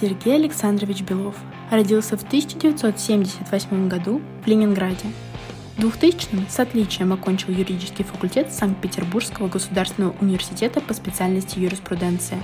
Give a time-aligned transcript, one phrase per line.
[0.00, 1.34] Сергей Александрович Белов
[1.70, 5.04] родился в 1978 году в Ленинграде.
[5.76, 12.42] В 2000 с отличием окончил юридический факультет Санкт-Петербургского государственного университета по специальности юриспруденция.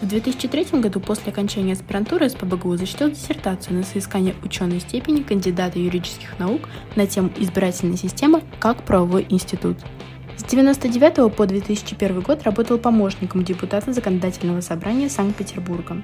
[0.00, 6.38] В 2003 году после окончания аспирантуры СПБГУ защитил диссертацию на соискание ученой степени кандидата юридических
[6.38, 9.78] наук на тему избирательной системы как правовой институт–
[10.36, 16.02] с 1999 по 2001 год работал помощником депутата Законодательного собрания Санкт-Петербурга.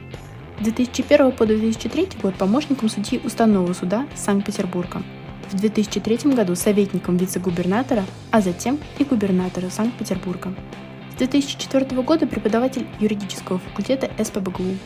[0.63, 5.03] С 2001 по 2003 год помощником судьи Уставного суда Санкт-Петербурга.
[5.51, 10.55] В 2003 году советником вице-губернатора, а затем и губернатора Санкт-Петербурга.
[11.11, 14.77] С 2004 года преподаватель юридического факультета СПБГУ.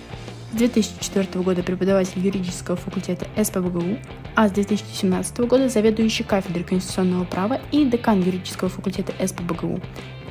[0.54, 3.98] С 2004 года преподаватель юридического факультета СПБГУ,
[4.34, 9.82] а с 2017 года заведующий кафедрой конституционного права и декан юридического факультета СПБГУ,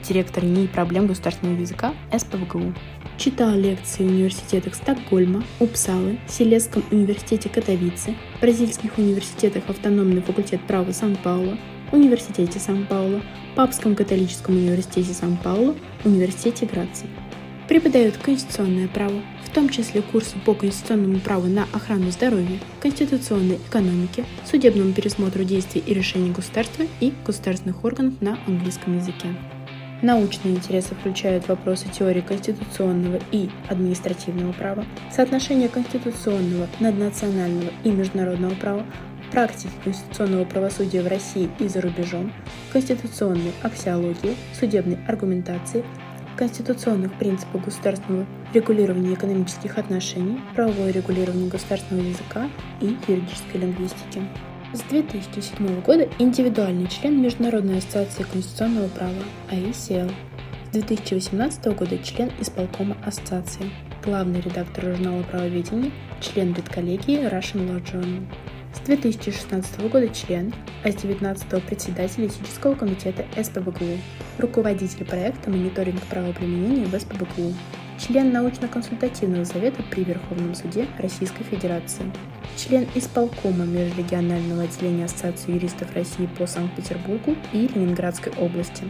[0.07, 2.73] директор НИИ проблем государственного языка СПБГУ.
[3.17, 11.57] Читал лекции в университетах Стокгольма, Упсалы, Селесском университете Катовицы, бразильских университетах Автономный факультет права Сан-Пауло,
[11.93, 13.21] Университете Сан-Пауло,
[13.55, 17.07] Папском католическом университете Сан-Пауло, Университете Грации.
[17.69, 24.25] Преподает конституционное право, в том числе курсы по конституционному праву на охрану здоровья, конституционной экономике,
[24.45, 29.29] судебному пересмотру действий и решений государства и государственных органов на английском языке.
[30.05, 38.85] Научные интересы включают вопросы теории конституционного и административного права, соотношение конституционного, наднационального и международного права,
[39.31, 42.31] практики конституционного правосудия в России и за рубежом,
[42.71, 45.83] конституционной аксиологии, судебной аргументации,
[46.37, 52.47] конституционных принципов государственного регулирования экономических отношений, правовое регулирование государственного языка
[52.79, 54.21] и юридической лингвистики.
[54.75, 59.13] С 2007 года индивидуальный член Международной ассоциации конституционного права
[59.49, 60.11] АИСЛ.
[60.65, 63.71] С 2018 года член исполкома ассоциации,
[64.03, 68.25] главный редактор журнала «Правоведение», член редколлегии Russian Law Journal.
[68.73, 73.97] С 2016 года член, а с 19 председатель этического комитета СПБГУ,
[74.39, 77.53] руководитель проекта «Мониторинг правоприменения в СПБГУ»,
[77.97, 82.11] член научно-консультативного совета при Верховном суде Российской Федерации,
[82.57, 88.83] член исполкома Межрегионального отделения Ассоциации юристов России по Санкт-Петербургу и Ленинградской области.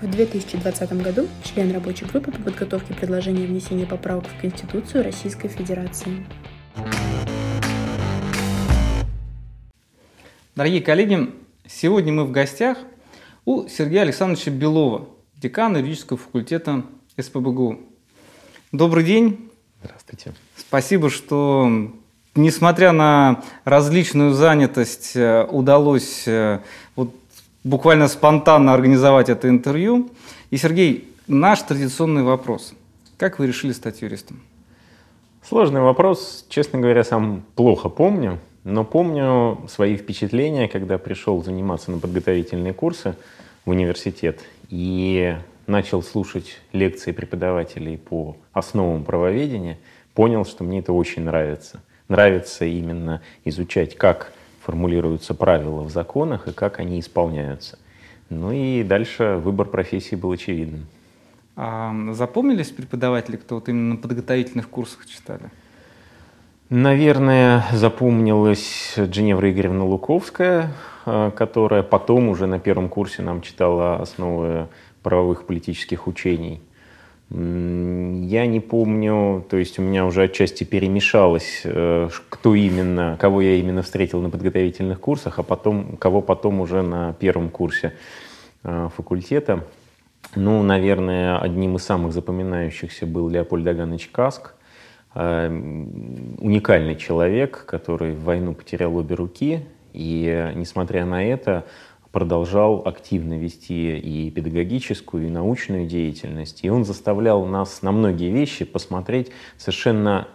[0.00, 6.24] В 2020 году член рабочей группы по подготовке предложения внесения поправок в Конституцию Российской Федерации.
[10.54, 11.30] Дорогие коллеги,
[11.66, 12.78] сегодня мы в гостях
[13.44, 16.84] у Сергея Александровича Белова, декана юридического факультета
[17.16, 17.80] СПБГУ.
[18.72, 19.50] Добрый день.
[19.82, 20.34] Здравствуйте.
[20.56, 21.92] Спасибо, что,
[22.34, 26.60] несмотря на различную занятость, э, удалось э,
[26.96, 27.14] вот
[27.64, 30.10] буквально спонтанно организовать это интервью.
[30.50, 32.74] И, Сергей, наш традиционный вопрос.
[33.16, 34.40] Как вы решили стать юристом?
[35.46, 36.46] Сложный вопрос.
[36.48, 38.38] Честно говоря, сам плохо помню.
[38.64, 43.16] Но помню свои впечатления, когда пришел заниматься на подготовительные курсы
[43.64, 49.78] в университет и начал слушать лекции преподавателей по основам правоведения,
[50.14, 51.80] понял, что мне это очень нравится.
[52.08, 54.32] Нравится именно изучать, как
[54.62, 57.78] формулируются правила в законах и как они исполняются.
[58.30, 60.86] Ну и дальше выбор профессии был очевидным.
[61.56, 65.50] А запомнились преподаватели, кто вот именно на подготовительных курсах читали?
[66.70, 70.72] Наверное, запомнилась Дженевра Игоревна Луковская,
[71.06, 74.68] э, которая потом уже на первом курсе нам читала основы
[75.02, 76.60] правовых политических учений.
[77.30, 83.56] Я не помню, то есть у меня уже отчасти перемешалось, э, кто именно, кого я
[83.56, 87.92] именно встретил на подготовительных курсах, а потом, кого потом уже на первом курсе
[88.64, 89.64] э, факультета.
[90.34, 94.54] Ну, наверное, одним из самых запоминающихся был Леопольд Даганович Каск,
[95.14, 101.64] Эм, уникальный человек, который в войну потерял обе руки, и, несмотря на это,
[102.12, 106.60] продолжал активно вести и педагогическую, и научную деятельность.
[106.62, 110.28] И он заставлял нас на многие вещи посмотреть совершенно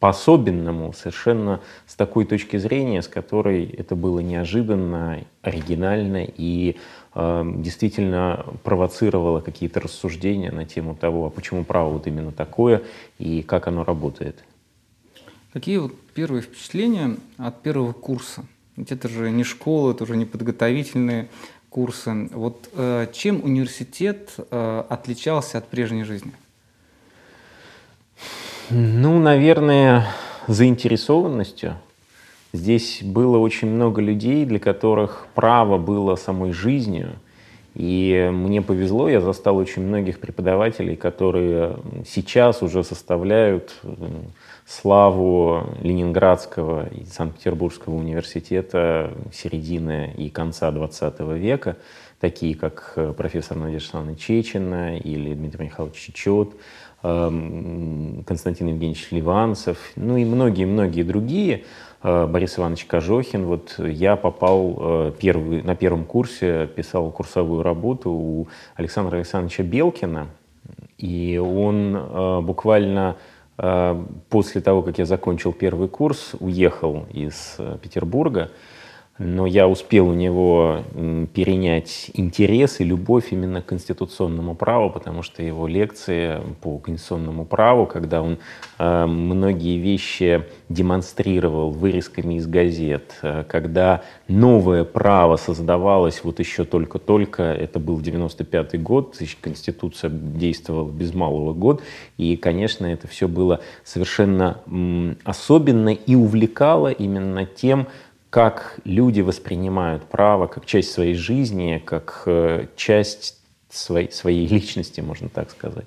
[0.00, 6.76] по-особенному, совершенно с такой точки зрения, с которой это было неожиданно, оригинально и
[7.14, 12.82] Эм, действительно провоцировало какие-то рассуждения на тему того, а почему право вот именно такое
[13.18, 14.42] и как оно работает.
[15.52, 18.46] Какие вот первые впечатления от первого курса?
[18.76, 21.28] Ведь это же не школа, это уже не подготовительные
[21.68, 22.28] курсы.
[22.32, 26.32] Вот э, чем университет э, отличался от прежней жизни?
[28.70, 30.06] Ну, наверное,
[30.46, 31.76] заинтересованностью
[32.54, 37.12] Здесь было очень много людей, для которых право было самой жизнью,
[37.74, 43.80] И мне повезло, я застал очень многих преподавателей, которые сейчас уже составляют
[44.72, 51.76] славу Ленинградского и Санкт-Петербургского университета середины и конца XX века,
[52.20, 56.52] такие как э, профессор Надежда Александровна Чечина или Дмитрий Михайлович Чечет,
[57.02, 61.64] эм, Константин Евгеньевич Ливанцев, ну и многие-многие другие,
[62.02, 63.44] э, Борис Иванович Кожохин.
[63.44, 70.28] Вот я попал э, первый, на первом курсе, писал курсовую работу у Александра Александровича Белкина,
[70.96, 73.16] и он буквально
[74.28, 78.50] после того, как я закончил первый курс, уехал из э, Петербурга
[79.22, 80.82] но я успел у него
[81.32, 87.86] перенять интерес и любовь именно к конституционному праву, потому что его лекции по конституционному праву,
[87.86, 88.38] когда он
[88.78, 97.42] э, многие вещи демонстрировал вырезками из газет, э, когда новое право создавалось вот еще только-только,
[97.42, 101.82] это был 95-й год, Конституция действовала без малого год,
[102.16, 104.58] и, конечно, это все было совершенно
[105.24, 107.86] особенно и увлекало именно тем,
[108.32, 113.36] как люди воспринимают право как часть своей жизни, как э, часть
[113.68, 115.84] своей, своей личности, можно так сказать.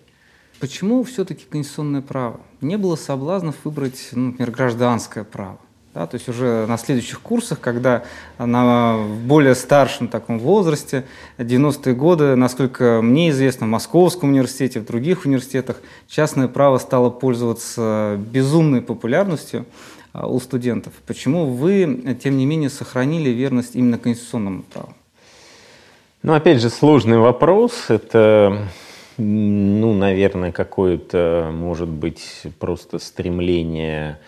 [0.59, 2.39] Почему все-таки конституционное право?
[2.61, 5.57] Не было соблазнов выбрать, ну, например, гражданское право.
[5.95, 8.03] Да, то есть уже на следующих курсах, когда
[8.37, 11.05] на более старшем таком возрасте,
[11.39, 18.19] 90-е годы, насколько мне известно, в Московском университете, в других университетах, частное право стало пользоваться
[18.19, 19.65] безумной популярностью.
[20.17, 20.93] А, у студентов.
[21.05, 24.93] Почему вы, тем не менее, сохранили верность именно конституционному праву?
[26.23, 27.89] Ну, опять же, сложный вопрос.
[27.89, 28.69] Это,
[29.17, 34.19] ну, наверное, какое-то, может быть, просто стремление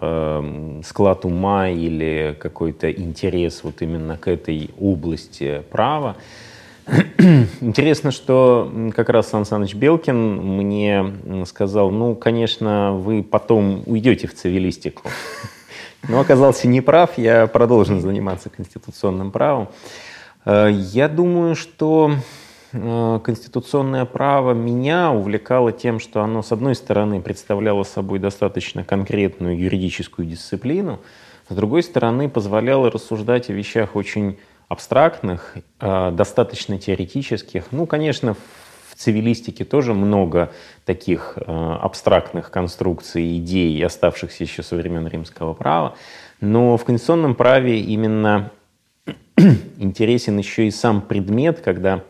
[0.00, 6.16] э, склад ума или какой-то интерес вот именно к этой области права.
[7.60, 14.34] Интересно, что как раз Сан Саныч Белкин мне сказал, ну, конечно, вы потом уйдете в
[14.34, 15.02] цивилистику.
[16.08, 19.68] Но оказался неправ, я продолжен заниматься конституционным правом.
[20.44, 22.12] Э, я думаю, что
[22.72, 29.58] э, конституционное право меня увлекало тем, что оно, с одной стороны, представляло собой достаточно конкретную
[29.58, 31.00] юридическую дисциплину,
[31.48, 37.66] с другой стороны, позволяло рассуждать о вещах очень абстрактных, э, достаточно теоретических.
[37.70, 40.52] Ну, конечно, в цивилистике тоже много
[40.84, 45.94] таких э, абстрактных конструкций, идей, оставшихся еще со времен римского права.
[46.40, 48.50] Но в конституционном праве именно
[49.78, 52.02] интересен еще и сам предмет, когда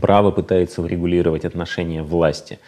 [0.00, 2.58] право пытается урегулировать отношения власти,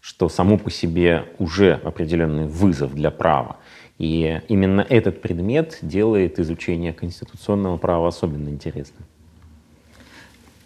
[0.00, 3.56] что само по себе уже определенный вызов для права.
[3.98, 9.04] И именно этот предмет делает изучение конституционного права особенно интересным.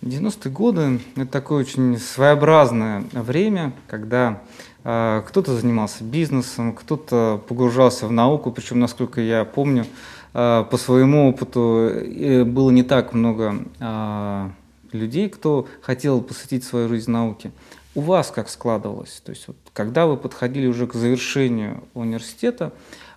[0.02, 4.42] 90-е годы– это такое очень своеобразное время, когда
[4.82, 9.86] э, кто-то занимался бизнесом, кто-то погружался в науку, причем, насколько я помню,
[10.34, 14.50] э, по своему опыту э, было не так много э,
[14.90, 17.52] людей, кто хотел посвятить свою жизнь науке.
[17.94, 19.22] У вас как складывалось?
[19.24, 22.72] То есть, вот, когда вы подходили уже к завершению университета, а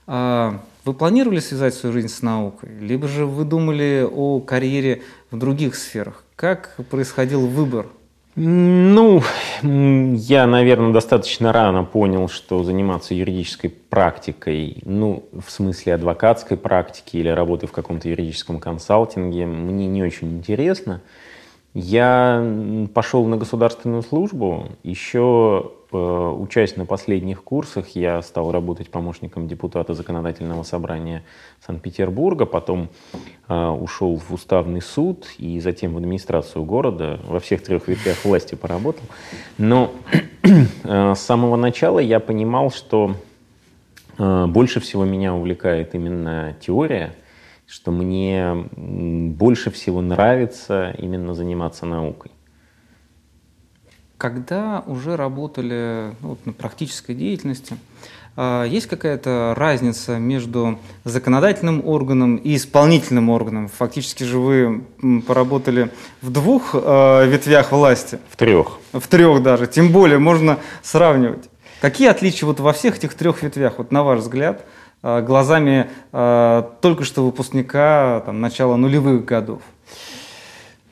[0.08, 5.76] вы планировали связать свою жизнь с наукой, либо же вы думали о карьере в других
[5.76, 6.24] сферах?
[6.36, 7.88] Как происходил выбор?
[8.38, 9.24] Ну,
[9.62, 17.30] я, наверное, достаточно рано понял, что заниматься юридической практикой, ну, в смысле адвокатской практики или
[17.30, 21.02] работы в каком-то юридическом консалтинге, мне не очень интересно.
[21.74, 29.94] Я пошел на государственную службу еще учась на последних курсах, я стал работать помощником депутата
[29.94, 31.24] Законодательного собрания
[31.66, 32.90] Санкт-Петербурга, потом
[33.48, 38.56] э, ушел в уставный суд и затем в администрацию города, во всех трех ветвях власти
[38.56, 39.04] поработал.
[39.58, 39.92] Но
[40.84, 43.16] э, с самого начала я понимал, что
[44.18, 47.16] э, больше всего меня увлекает именно теория,
[47.66, 52.32] что мне больше всего нравится именно заниматься наукой
[54.18, 57.78] когда уже работали ну, вот, на практической деятельности,
[58.38, 63.70] а, есть какая-то разница между законодательным органом и исполнительным органом?
[63.70, 64.84] Фактически же вы
[65.26, 65.92] поработали
[66.22, 68.20] в двух э, ветвях власти.
[68.30, 68.80] В трех.
[68.92, 69.68] В трех даже.
[69.68, 71.50] Тем более можно сравнивать.
[71.82, 74.66] Какие отличия вот во всех этих трех ветвях, вот на ваш взгляд,
[75.04, 79.62] э, глазами только что выпускника там, начала нулевых годов?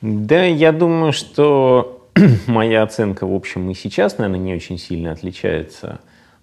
[0.00, 1.93] Да, я думаю, что
[2.46, 6.00] моя оценка, в общем, и сейчас, наверное, не очень сильно отличается.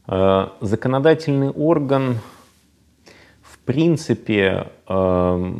[0.07, 2.19] Э, законодательный орган,
[3.41, 5.53] в принципе, э,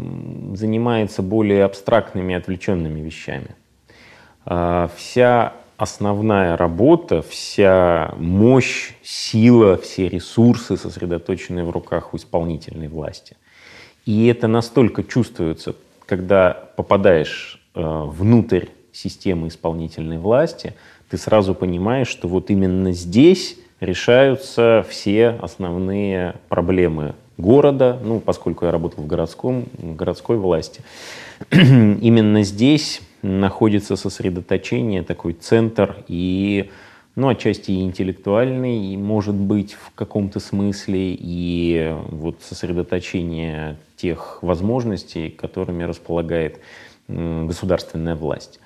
[0.53, 3.55] занимается более абстрактными, отвлеченными вещами.
[4.43, 13.37] а, вся основная работа, вся мощь, сила, все ресурсы сосредоточены в руках у исполнительной власти.
[14.05, 15.75] И это настолько чувствуется,
[16.07, 20.73] когда попадаешь э, внутрь системы исполнительной власти,
[21.09, 28.71] ты сразу понимаешь, что вот именно здесь решаются все основные проблемы города, ну, поскольку я
[28.71, 30.81] работал в городском, в городской власти.
[31.51, 36.69] именно здесь находится сосредоточение, такой центр и,
[37.15, 45.83] ну, отчасти интеллектуальный, и, может быть, в каком-то смысле, и вот сосредоточение тех возможностей, которыми
[45.83, 46.59] располагает
[47.07, 48.59] государственная власть.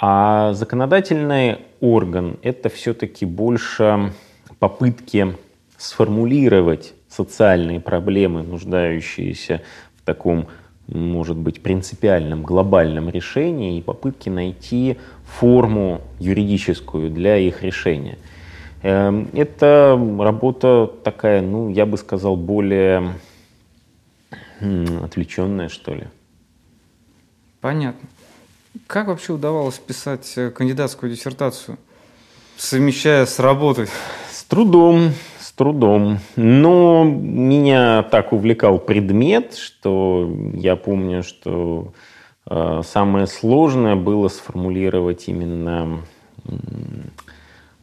[0.00, 4.12] А законодательный орган— это все-таки больше
[4.58, 5.36] попытки
[5.76, 9.62] сформулировать социальные проблемы, нуждающиеся
[9.96, 10.48] в таком
[10.88, 18.16] может быть, принципиальном, глобальном решении и попытки найти форму юридическую для их решения.
[18.82, 23.14] Эм, это работа такая, ну, я бы сказал, более
[25.02, 26.04] отвлеченная, что ли.
[27.60, 28.08] Понятно.
[28.86, 31.78] Как вообще удавалось писать э, кандидатскую диссертацию,
[32.56, 33.88] совмещая с работой?
[34.30, 35.12] С трудом
[35.58, 36.20] трудом.
[36.36, 41.92] Но меня так увлекал предмет, что я помню, что
[42.48, 46.00] э, самое сложное было сформулировать именно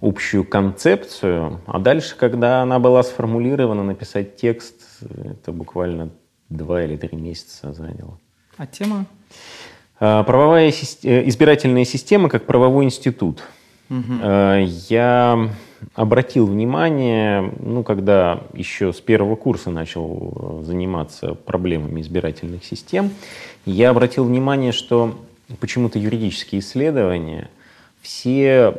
[0.01, 6.09] общую концепцию, а дальше, когда она была сформулирована, написать текст, это буквально
[6.49, 8.19] два или три месяца заняло.
[8.57, 9.05] А тема?
[9.99, 13.43] Э, правовая э, избирательная система как правовой институт.
[13.89, 14.25] Угу.
[14.89, 15.49] Я
[15.93, 23.11] обратил внимание, ну, когда еще с первого курса начал заниматься проблемами избирательных систем,
[23.67, 25.15] я обратил внимание, что
[25.59, 27.49] почему-то юридические исследования
[28.01, 28.75] все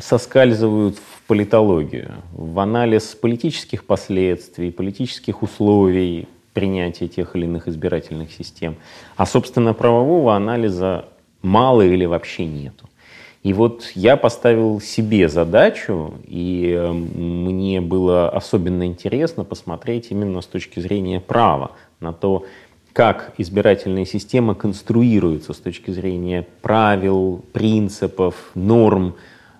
[0.00, 6.28] соскальзывают в политологию, в анализ политических последствий, политических условий
[6.60, 8.76] принятия тех или иных избирательных систем.
[9.16, 11.06] А, собственно, правового анализа
[11.40, 12.86] мало или вообще нету.
[13.42, 20.46] И вот я поставил себе задачу, и эм, мне было особенно интересно посмотреть именно с
[20.46, 22.44] точки зрения права на то,
[22.92, 29.14] как избирательная система конструируется с точки зрения правил, принципов, норм.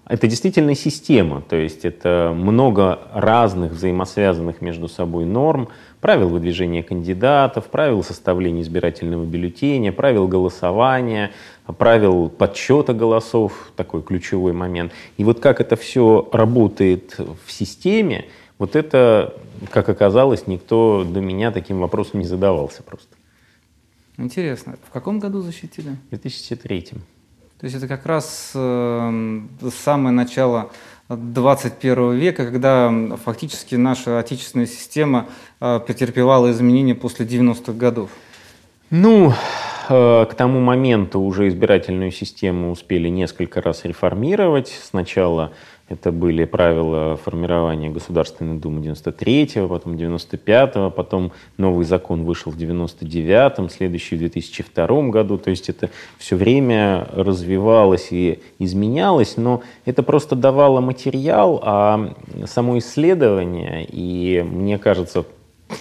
[0.06, 5.68] Это действительно система, то есть это много разных взаимосвязанных между собой норм,
[6.00, 11.32] правил выдвижения кандидатов, правил составления избирательного бюллетеня, правил голосования,
[11.78, 14.92] правил подсчета голосов, такой ключевой момент.
[15.16, 18.26] И вот как это все работает в системе,
[18.58, 19.34] вот это,
[19.70, 23.16] как оказалось, никто до меня таким вопросом не задавался просто.
[24.16, 24.76] Интересно.
[24.86, 25.96] В каком году защитили?
[26.06, 26.82] В 2003.
[27.60, 29.40] То есть это как раз э,
[29.84, 30.70] самое начало
[31.16, 32.92] 21 века, когда
[33.24, 35.26] фактически наша отечественная система
[35.60, 38.10] э, претерпевала изменения после 90-х годов.
[38.90, 39.32] Ну,
[39.92, 44.68] Э, к тому моменту уже избирательную систему успели несколько раз реформировать.
[44.68, 45.52] Сначала
[45.90, 53.68] это были правила формирования Государственной Думы 93-го, потом 95-го, потом новый закон вышел в 99-м,
[53.68, 55.36] следующий в 2002 году.
[55.36, 62.14] То есть это все время развивалось и изменялось, но это просто давало материал, а
[62.46, 65.24] само исследование, и мне кажется,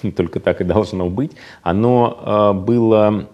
[0.15, 3.29] только так и должно быть, оно э, было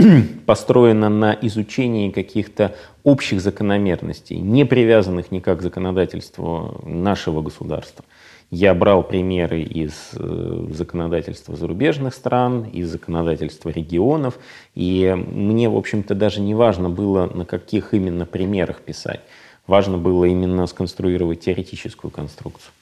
[0.46, 8.04] построена на изучении каких-то общих закономерностей, не привязанных никак к законодательству нашего государства.
[8.50, 14.38] Я брал примеры из э, законодательства зарубежных стран, из законодательства регионов,
[14.74, 19.20] и мне, в общем-то, даже не важно было, на каких именно примерах писать.
[19.68, 22.72] Важно было именно сконструировать теоретическую конструкцию.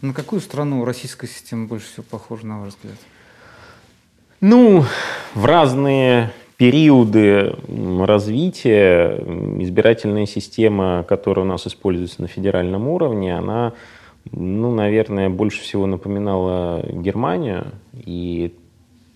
[0.00, 2.96] На какую страну российская система больше всего похожа, на ваш взгляд?
[4.40, 4.84] Ну,
[5.34, 7.54] в разные периоды
[8.00, 9.18] развития
[9.60, 13.72] избирательная система, которая у нас используется на федеральном уровне, она,
[14.32, 17.72] ну, наверное, больше всего напоминала Германию.
[17.94, 18.54] И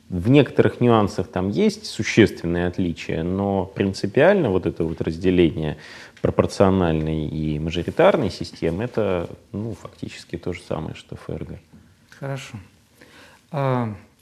[0.08, 5.76] в некоторых нюансах там есть существенные отличия, но принципиально вот это вот разделение
[6.20, 11.58] пропорциональной и мажоритарной системы, это ну, фактически то же самое, что ФРГ.
[12.18, 12.56] Хорошо.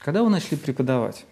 [0.09, 1.27] Когда вы начали преподавать?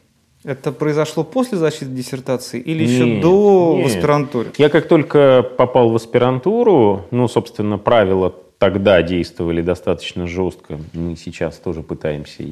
[0.44, 3.86] Это произошло после защиты диссертации или нет, еще до нет.
[3.86, 4.52] аспирантуры?
[4.58, 10.78] Я как только попал в аспирантуру, ну, собственно, правила тогда действовали достаточно жестко.
[10.92, 12.44] Мы сейчас тоже пытаемся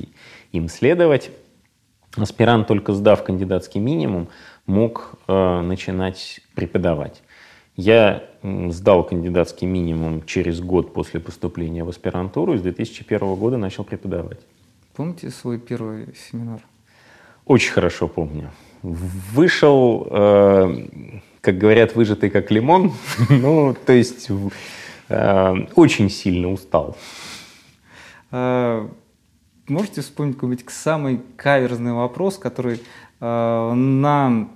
[0.53, 1.31] им следовать.
[2.17, 4.29] Аспирант, только сдав кандидатский минимум,
[4.65, 7.21] мог э, начинать преподавать.
[7.77, 13.85] Я сдал кандидатский минимум через год после поступления в аспирантуру и с 2001 года начал
[13.85, 14.39] преподавать.
[14.97, 16.61] Помните свой первый семинар?
[17.47, 18.51] Очень хорошо помню.
[18.83, 20.87] Вышел, э,
[21.41, 22.93] как говорят, выжатый как лимон.
[23.29, 24.29] ну, то есть
[25.09, 26.97] э, очень сильно устал.
[28.31, 28.89] А,
[29.67, 32.81] можете вспомнить какой-нибудь самый каверзный вопрос, который
[33.21, 34.49] э, на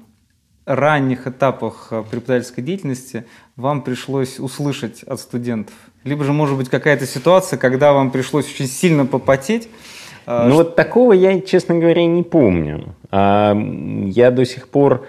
[0.66, 3.24] ранних этапах э, преподавательской деятельности
[3.56, 5.74] вам пришлось услышать от студентов?
[6.04, 9.68] Либо же, может быть, какая-то ситуация, когда вам пришлось очень сильно попотеть?
[10.28, 12.94] Э, ну, вот такого я, честно говоря, не помню.
[13.10, 13.56] А,
[14.04, 15.06] я до сих пор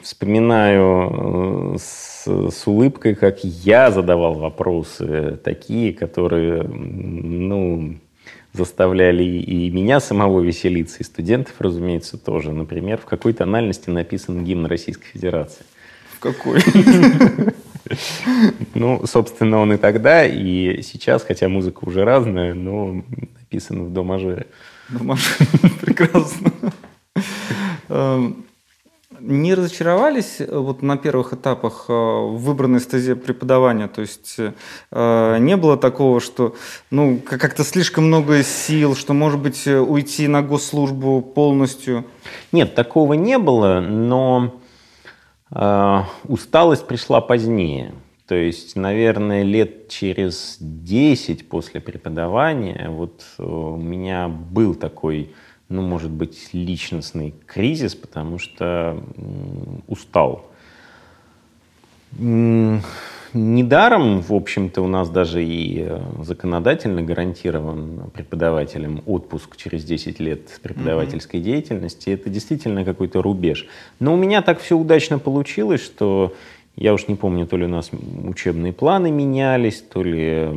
[0.00, 7.96] вспоминаю э, с, с улыбкой, как я задавал вопросы, такие, которые, ну,
[8.52, 12.52] заставляли и меня самого веселиться, и студентов, разумеется, тоже.
[12.52, 15.64] Например, в какой тональности написан гимн Российской Федерации.
[16.12, 16.60] В какой?
[18.72, 23.04] Ну, собственно, он и тогда, и сейчас, хотя музыка уже разная, но
[23.54, 24.46] написан в до мажоре.
[24.88, 25.46] До мажоре,
[25.80, 26.52] прекрасно.
[27.88, 28.44] Эм,
[29.20, 33.88] не разочаровались э, вот на первых этапах э, в выбранной стезе преподавания?
[33.88, 34.36] То есть
[34.90, 36.54] э, не было такого, что
[36.90, 42.04] ну, как-то слишком много сил, что, может быть, уйти на госслужбу полностью?
[42.52, 44.54] Нет, такого не было, но
[45.50, 47.94] э, усталость пришла позднее.
[48.26, 55.30] То есть, наверное, лет через 10 после преподавания вот у меня был такой
[55.68, 59.02] ну, может быть, личностный кризис, потому что
[59.86, 60.50] устал.
[63.36, 70.60] Недаром, в общем-то, у нас даже и э, законодательно гарантирован преподавателям отпуск через 10 лет
[70.62, 71.42] преподавательской mm-hmm.
[71.42, 72.10] деятельности.
[72.10, 73.66] Это действительно какой-то рубеж.
[73.98, 76.32] Но у меня так все удачно получилось, что
[76.76, 77.90] я уж не помню, то ли у нас
[78.24, 80.48] учебные планы менялись, то ли...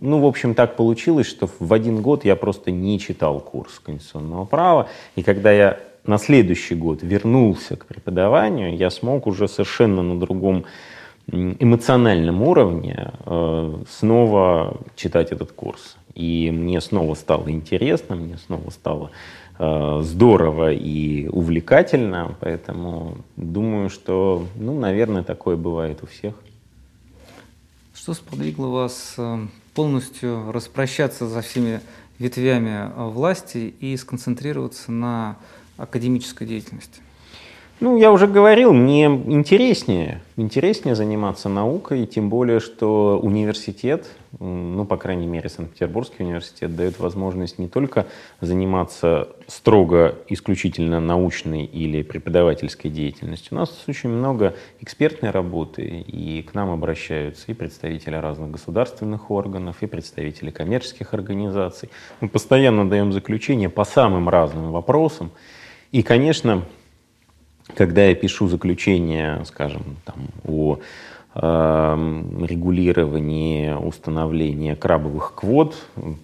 [0.00, 4.44] Ну, в общем, так получилось, что в один год я просто не читал курс конституционного
[4.44, 4.88] права.
[5.16, 10.64] И когда я на следующий год вернулся к преподаванию, я смог уже совершенно на другом
[11.28, 15.96] эмоциональном уровне э, снова читать этот курс.
[16.14, 19.10] И мне снова стало интересно, мне снова стало
[19.58, 26.34] здорово и увлекательно, поэтому думаю, что, ну, наверное, такое бывает у всех.
[27.94, 31.80] Что сподвигло вас э, полностью распрощаться за всеми
[32.18, 35.36] ветвями э, власти и сконцентрироваться на
[35.76, 37.00] академической деятельности?
[37.78, 44.06] Ну, я уже говорил, мне интереснее, интереснее заниматься наукой, тем более, что университет,
[44.40, 48.06] ну, по крайней мере, Санкт-Петербургский университет дает возможность не только
[48.40, 53.48] заниматься строго, исключительно научной или преподавательской деятельностью.
[53.54, 59.82] У нас очень много экспертной работы, и к нам обращаются и представители разных государственных органов,
[59.82, 61.90] и представители коммерческих организаций.
[62.22, 65.30] Мы постоянно даем заключение по самым разным вопросам.
[65.92, 66.62] И, конечно,
[67.74, 70.78] когда я пишу заключение, скажем, там, о
[71.34, 71.40] э,
[72.46, 75.74] регулировании установления крабовых квот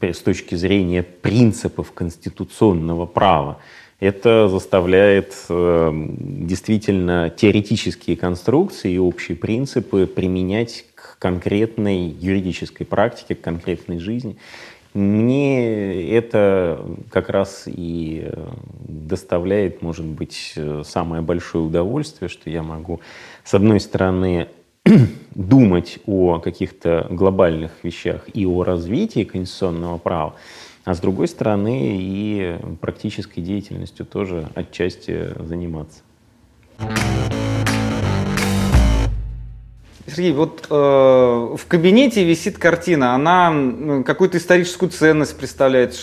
[0.01, 3.59] с точки зрения принципов конституционного права,
[4.01, 13.41] это заставляет э, действительно теоретические конструкции и общие принципы применять к конкретной юридической практике, к
[13.41, 14.37] конкретной жизни.
[14.95, 18.47] Мне это как раз и э,
[18.87, 23.01] доставляет, может быть, э, самое большое удовольствие, что я могу,
[23.43, 24.49] с одной стороны,
[25.35, 30.35] думать о каких-то глобальных вещах и о развитии конституционного права,
[30.85, 36.01] а с другой стороны и практической деятельностью тоже отчасти заниматься.
[40.07, 45.99] Сергей, вот э, в кабинете висит картина, она какую-то историческую ценность представляет.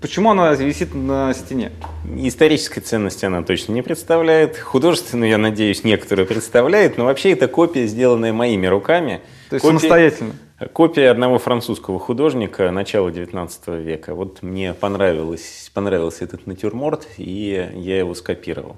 [0.00, 1.72] Почему она висит на стене?
[2.16, 4.58] Исторической ценности она точно не представляет.
[4.58, 9.20] Художественную, я надеюсь, некоторые представляет, но вообще это копия, сделанная моими руками.
[9.50, 10.32] То есть копия, самостоятельно?
[10.72, 14.14] Копия одного французского художника начала XIX века.
[14.14, 18.76] Вот мне понравилось, понравился этот натюрморт, и я его скопировал.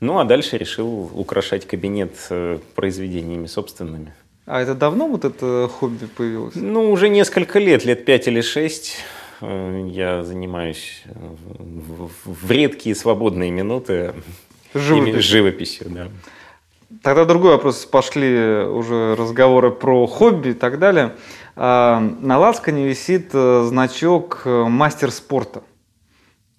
[0.00, 4.14] Ну, а дальше решил украшать кабинет э, произведениями собственными.
[4.46, 6.54] А это давно вот это хобби появилось?
[6.54, 8.96] Ну, уже несколько лет, лет пять или шесть
[9.42, 11.12] э, я занимаюсь э,
[12.24, 14.14] в редкие свободные минуты
[14.72, 15.22] живописью.
[15.22, 16.08] живописью да.
[17.02, 17.84] Тогда другой вопрос.
[17.84, 21.14] Пошли уже разговоры про хобби и так далее.
[21.56, 25.62] А, на лацкане висит значок мастер спорта.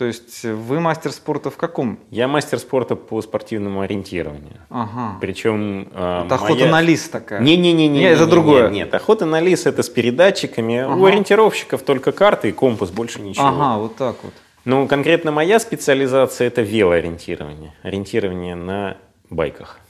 [0.01, 1.99] То есть вы мастер спорта в каком?
[2.09, 4.57] Я мастер спорта по спортивному ориентированию.
[4.71, 5.19] Ага.
[5.21, 5.89] Причем...
[5.93, 6.71] Э, это охота моя...
[6.71, 7.39] на лис такая?
[7.39, 7.87] Не-не-не.
[7.87, 8.63] Не, это не, другое.
[8.63, 10.79] Нет, нет, охота на лис это с передатчиками.
[10.79, 10.95] Ага.
[10.95, 13.45] У ориентировщиков только карты и компас, больше ничего.
[13.45, 14.33] Ага, вот так вот.
[14.65, 17.75] Ну, конкретно моя специализация это велоориентирование.
[17.83, 18.97] Ориентирование на
[19.29, 19.81] байках.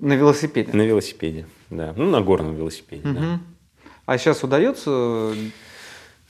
[0.00, 0.72] На велосипеде?
[0.72, 1.94] На велосипеде, да.
[1.96, 3.20] Ну, на горном велосипеде, угу.
[3.20, 3.40] да.
[4.04, 5.32] А сейчас удается?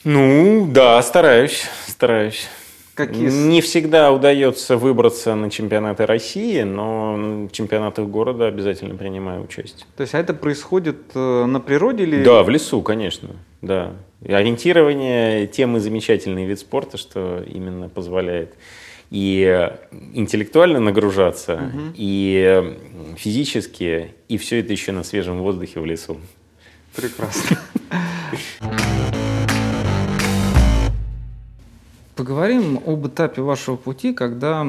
[0.04, 2.50] Ну, да, стараюсь, стараюсь.
[2.96, 3.28] Какие...
[3.28, 9.86] Не всегда удается выбраться на чемпионаты России, но в чемпионатах города обязательно принимаю участие.
[9.98, 12.24] То есть а это происходит э, на природе или...
[12.24, 13.36] Да, в лесу, конечно.
[13.60, 13.92] Да.
[14.22, 18.54] И ориентирование темы замечательный вид спорта, что именно позволяет
[19.10, 19.70] и
[20.14, 21.92] интеллектуально нагружаться, угу.
[21.94, 22.76] и
[23.16, 26.18] физически, и все это еще на свежем воздухе в лесу.
[26.94, 27.58] Прекрасно.
[32.16, 34.66] Поговорим об этапе вашего пути, когда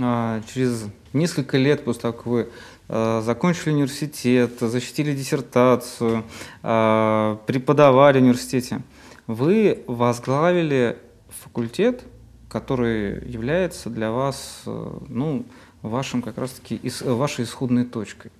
[0.00, 2.48] а, через несколько лет после того, как вы
[2.88, 6.24] а, закончили университет, защитили диссертацию,
[6.64, 8.82] а, преподавали в университете,
[9.28, 12.02] вы возглавили факультет,
[12.48, 15.46] который является для вас а, ну,
[15.82, 18.32] вашим как раз-таки вашей исходной точкой.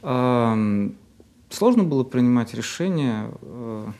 [0.00, 0.56] А,
[1.50, 3.92] сложно было принимать решение, а,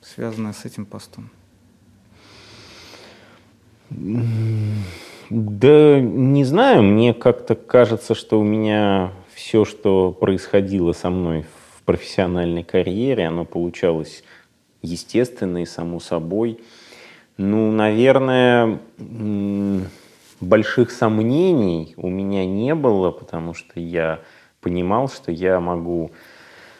[0.00, 1.28] связанное с этим постом?
[3.90, 11.44] Да не знаю, мне как-то кажется, что у меня все, что происходило со мной
[11.76, 14.22] в профессиональной карьере, оно получалось
[14.82, 16.60] естественно и само собой.
[17.36, 18.78] Ну, наверное,
[20.40, 24.20] больших сомнений у меня не было, потому что я
[24.60, 26.10] понимал, что я могу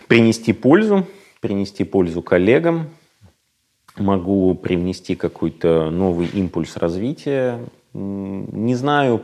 [0.06, 1.06] принести пользу,
[1.40, 2.90] принести пользу коллегам,
[3.96, 7.60] могу привнести какой-то новый импульс развития.
[7.92, 9.22] Не знаю,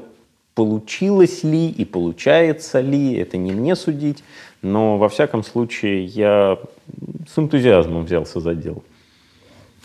[0.54, 4.24] получилось ли и получается ли, это не мне судить,
[4.62, 6.58] но во всяком случае я
[7.32, 8.82] с энтузиазмом взялся за дело.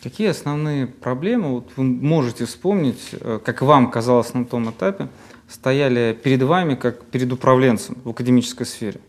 [0.02, 5.10] Какие основные проблемы, вот вы можете вспомнить, э, как вам казалось на том этапе,
[5.48, 9.00] стояли перед вами как перед управленцем в академической сфере?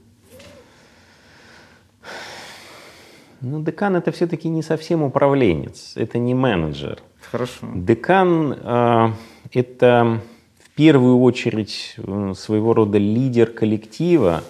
[3.42, 6.98] Ну, декан это все-таки не совсем управленец, это не менеджер.
[7.30, 7.66] Хорошо.
[7.74, 9.08] Декан э,
[9.52, 10.20] это
[10.62, 11.96] в первую очередь
[12.34, 14.42] своего рода лидер коллектива,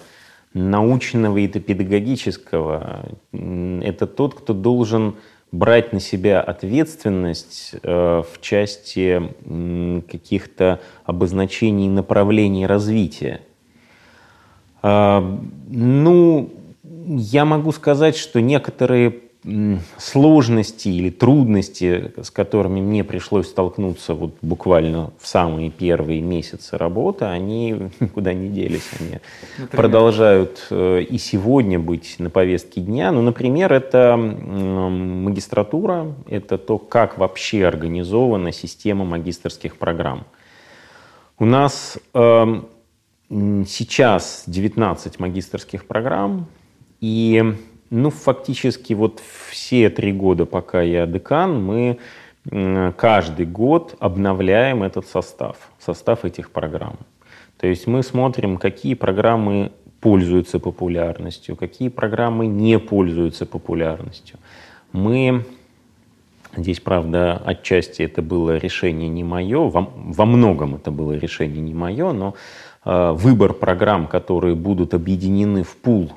[0.53, 3.09] научного и педагогического.
[3.31, 5.15] Это тот, кто должен
[5.51, 13.41] брать на себя ответственность э, в части э, каких-то обозначений направлений развития.
[14.81, 15.21] Э,
[15.69, 16.49] ну,
[17.05, 19.21] я могу сказать, что некоторые
[19.97, 27.25] сложности или трудности, с которыми мне пришлось столкнуться вот буквально в самые первые месяцы работы,
[27.25, 28.89] они никуда не делись.
[28.99, 29.19] Они
[29.57, 29.69] например?
[29.71, 33.11] продолжают э, и сегодня быть на повестке дня.
[33.11, 40.25] Ну, например, это магистратура, это то, как вообще организована система магистрских программ.
[41.37, 42.61] У нас э,
[43.29, 46.47] сейчас 19 магистрских программ,
[47.03, 47.43] и,
[47.89, 51.99] ну, фактически вот все три года, пока я декан, мы
[52.95, 56.95] каждый год обновляем этот состав, состав этих программ.
[57.59, 64.39] То есть мы смотрим, какие программы пользуются популярностью, какие программы не пользуются популярностью.
[64.93, 65.45] Мы
[66.55, 71.73] Здесь, правда, отчасти это было решение не мое, во, во многом это было решение не
[71.73, 72.35] мое, но
[72.85, 76.11] э, выбор программ, которые будут объединены в пул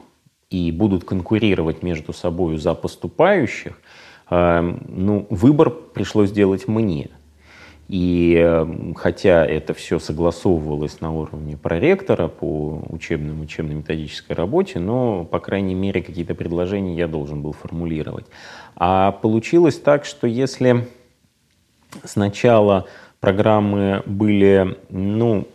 [0.50, 3.80] и будут конкурировать между собой за поступающих,
[4.30, 7.10] эм, ну, выбор пришлось делать мне.
[7.88, 15.38] И эм, хотя это все согласовывалось на уровне проректора по учебным учебно-методической работе, но, по
[15.38, 18.26] крайней мере, какие-то предложения я должен был формулировать.
[18.74, 20.88] А получилось так, что если
[22.02, 22.86] сначала
[23.20, 25.46] программы были, ну,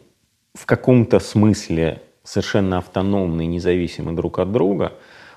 [0.53, 4.93] в каком-то смысле совершенно автономны и независимы друг от друга.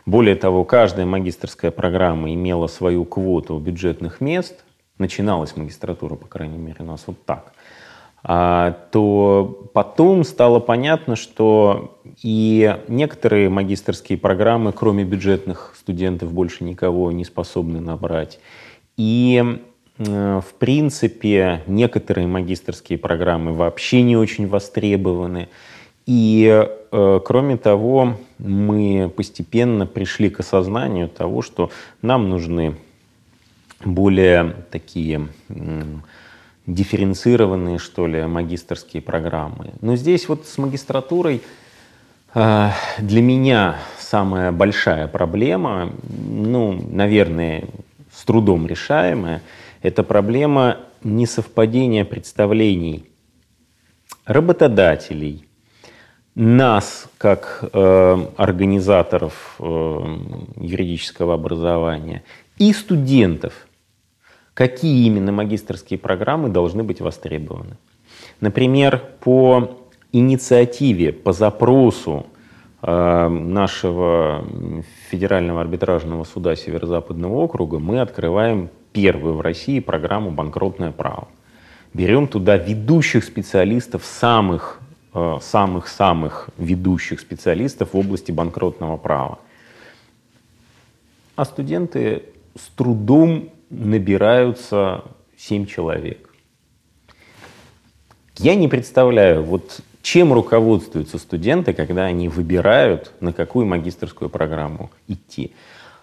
[0.06, 4.64] Более того, каждая магистрская программа имела свою квоту бюджетных мест,
[4.98, 7.54] начиналась магистратура, по крайней мере, у нас вот так,
[8.26, 17.12] а, то потом стало понятно, что и некоторые магистрские программы, кроме бюджетных студентов, больше никого
[17.12, 18.40] не способны набрать.
[18.96, 19.60] И
[19.98, 25.48] э, в принципе, некоторые магистрские программы вообще не очень востребованы.
[26.06, 31.70] И, э, кроме того, мы постепенно пришли к осознанию того, что
[32.02, 32.76] нам нужны
[33.84, 35.28] более такие
[36.66, 39.72] дифференцированные, что ли, магистрские программы.
[39.80, 41.42] Но здесь вот с магистратурой
[42.34, 47.64] э, для меня самая большая проблема, ну, наверное,
[48.12, 49.42] с трудом решаемая,
[49.82, 53.04] это проблема несовпадения представлений
[54.24, 55.46] работодателей,
[56.34, 59.64] нас, как э, организаторов э,
[60.56, 62.24] юридического образования,
[62.58, 63.52] и студентов,
[64.52, 67.76] какие именно магистрские программы должны быть востребованы.
[68.40, 69.78] Например, по
[70.12, 72.26] инициативе, по запросу
[72.82, 74.44] э, нашего
[75.10, 81.28] Федерального арбитражного суда Северо-Западного округа мы открываем первую в России программу «Банкротное право».
[81.92, 84.80] Берем туда ведущих специалистов самых
[85.14, 89.38] самых-самых ведущих специалистов в области банкротного права.
[91.36, 92.24] А студенты
[92.56, 95.04] с трудом набираются
[95.36, 96.30] 7 человек.
[98.38, 105.54] Я не представляю, вот чем руководствуются студенты, когда они выбирают, на какую магистрскую программу идти.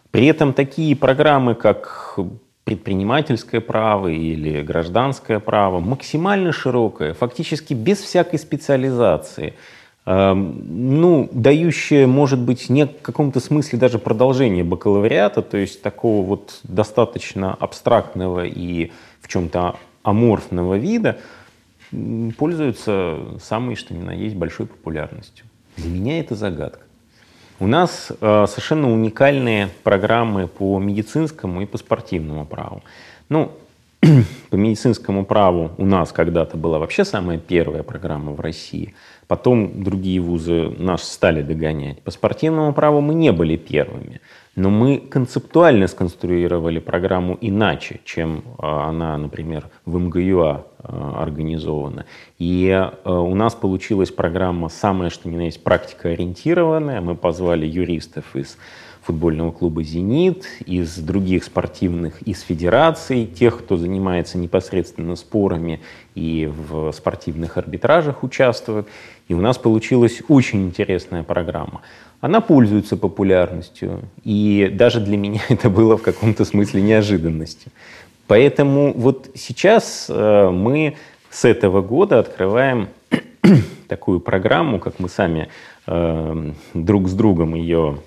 [0.10, 2.18] При этом такие программы, как
[2.64, 9.56] предпринимательское право или гражданское право, максимально широкое, фактически без всякой специализации,
[10.06, 16.26] эм, ну, дающее, может быть, не в каком-то смысле даже продолжение бакалавриата, то есть такого
[16.26, 21.18] вот достаточно абстрактного и в чем-то аморфного вида,
[22.38, 25.46] пользуются самой, что ни на есть, большой популярностью.
[25.78, 26.86] Для меня это загадка.
[27.62, 32.82] У нас э, совершенно уникальные программы по медицинскому и по спортивному праву.
[33.30, 33.52] Ну,
[34.50, 38.96] по медицинскому праву у нас когда-то была вообще самая первая программа в России.
[39.28, 42.02] Потом другие вузы нас стали догонять.
[42.02, 44.22] По спортивному праву мы не были первыми.
[44.56, 52.06] Но мы концептуально сконструировали программу иначе, чем а, она, например, в МГЮА организована.
[52.38, 57.00] И а, у нас получилась программа самая, что ни на есть, практикоориентированная.
[57.00, 58.58] Мы позвали юристов из
[59.04, 65.82] футбольного клуба «Зенит», из других спортивных, из федераций, тех, кто занимается непосредственно спорами
[66.16, 68.88] и в спортивных арбитражах участвует.
[69.28, 71.82] И у нас получилась очень интересная программа
[72.22, 74.02] она пользуется популярностью.
[74.24, 77.72] И даже для меня это было в каком-то смысле неожиданностью.
[78.28, 80.96] Поэтому вот сейчас э, мы
[81.30, 82.88] с этого года открываем
[83.88, 85.50] такую программу, как мы сами
[85.88, 87.98] э, друг с другом ее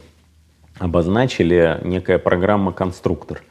[0.79, 3.43] обозначили, некая программа «Конструктор».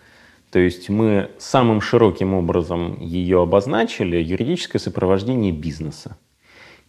[0.52, 6.16] То есть мы самым широким образом ее обозначили юридическое сопровождение бизнеса.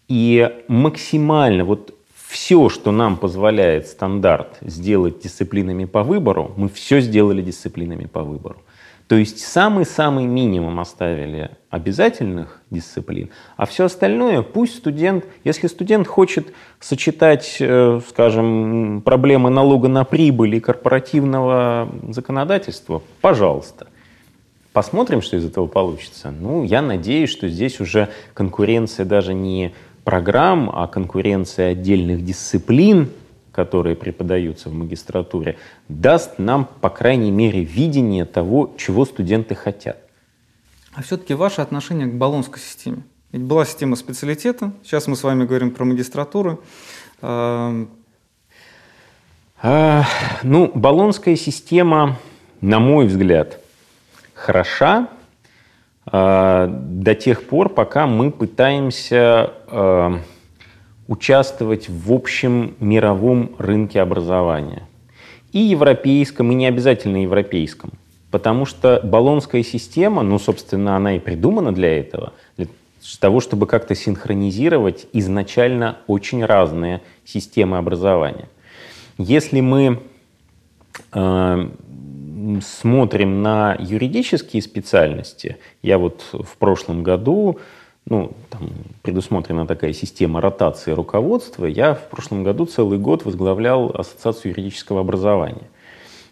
[0.07, 1.95] И максимально, вот
[2.29, 8.61] все, что нам позволяет стандарт сделать дисциплинами по выбору, мы все сделали дисциплинами по выбору.
[9.09, 16.55] То есть самый-самый минимум оставили обязательных дисциплин, а все остальное пусть студент, если студент хочет
[16.81, 23.89] сочетать, э, скажем, проблемы налога на прибыль и корпоративного законодательства, пожалуйста.
[24.73, 26.33] Посмотрим, что из этого получится.
[26.33, 33.11] Ну, я надеюсь, что здесь уже конкуренция даже не программ, а конкуренция отдельных дисциплин,
[33.55, 35.57] которые преподаются в магистратуре,
[35.89, 39.99] даст нам, по крайней мере, видение того, чего студенты хотят.
[40.95, 43.03] А все-таки ваше отношение к баллонской системе?
[43.33, 46.63] Ведь была система специалитета, сейчас мы с вами говорим про магистратуру.
[47.23, 47.87] А,
[50.43, 52.19] ну, баллонская система,
[52.61, 53.61] на мой взгляд,
[54.35, 55.09] хороша,
[56.07, 60.21] а, до тех пор, пока мы пытаемся а,
[61.07, 64.89] участвовать в общем мировом рынке образования.
[65.53, 67.93] И европейском, и не обязательно европейском.
[68.31, 72.67] Потому что баллонская система, ну, собственно, она и придумана для этого, для
[73.21, 78.49] того, чтобы как-то синхронизировать изначально очень разные системы образования.
[79.19, 80.01] Если мы
[81.13, 81.69] э,
[82.61, 87.61] смотрим на юридические специальности, я вот в прошлом году,
[88.07, 88.71] ну, там
[89.03, 95.69] предусмотрена такая система ротации руководства, я в прошлом году целый год возглавлял Ассоциацию юридического образования.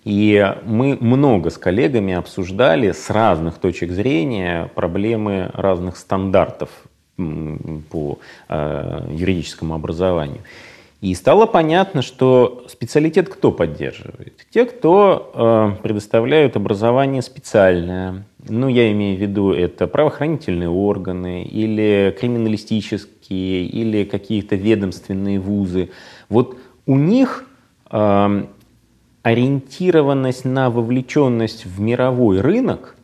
[0.05, 6.71] И мы много с коллегами обсуждали с разных точек зрения проблемы разных стандартов
[7.17, 10.41] по э, юридическому образованию.
[11.03, 14.47] И стало понятно, что специалитет кто поддерживает?
[14.51, 18.25] Те, кто э, предоставляют образование специальное.
[18.49, 25.91] Ну, я имею в виду, это правоохранительные органы или криминалистические, или какие-то ведомственные вузы.
[26.29, 27.47] Вот у них
[27.91, 28.45] э,
[29.25, 32.95] ориентированность на вовлеченность в мировой рынок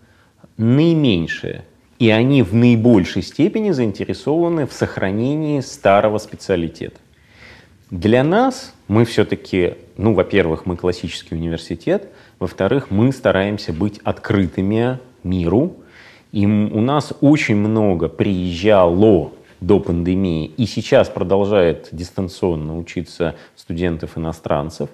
[0.57, 1.65] наименьшая.
[1.99, 7.01] И они в наибольшей степени заинтересованы в сохранении старого специалитета.
[7.90, 15.77] Для нас мы все-таки, ну, во-первых, мы классический университет, во-вторых, мы стараемся быть открытыми миру,
[16.31, 24.90] и у нас очень много приезжало до пандемии и сейчас продолжает дистанционно учиться студентов-иностранцев.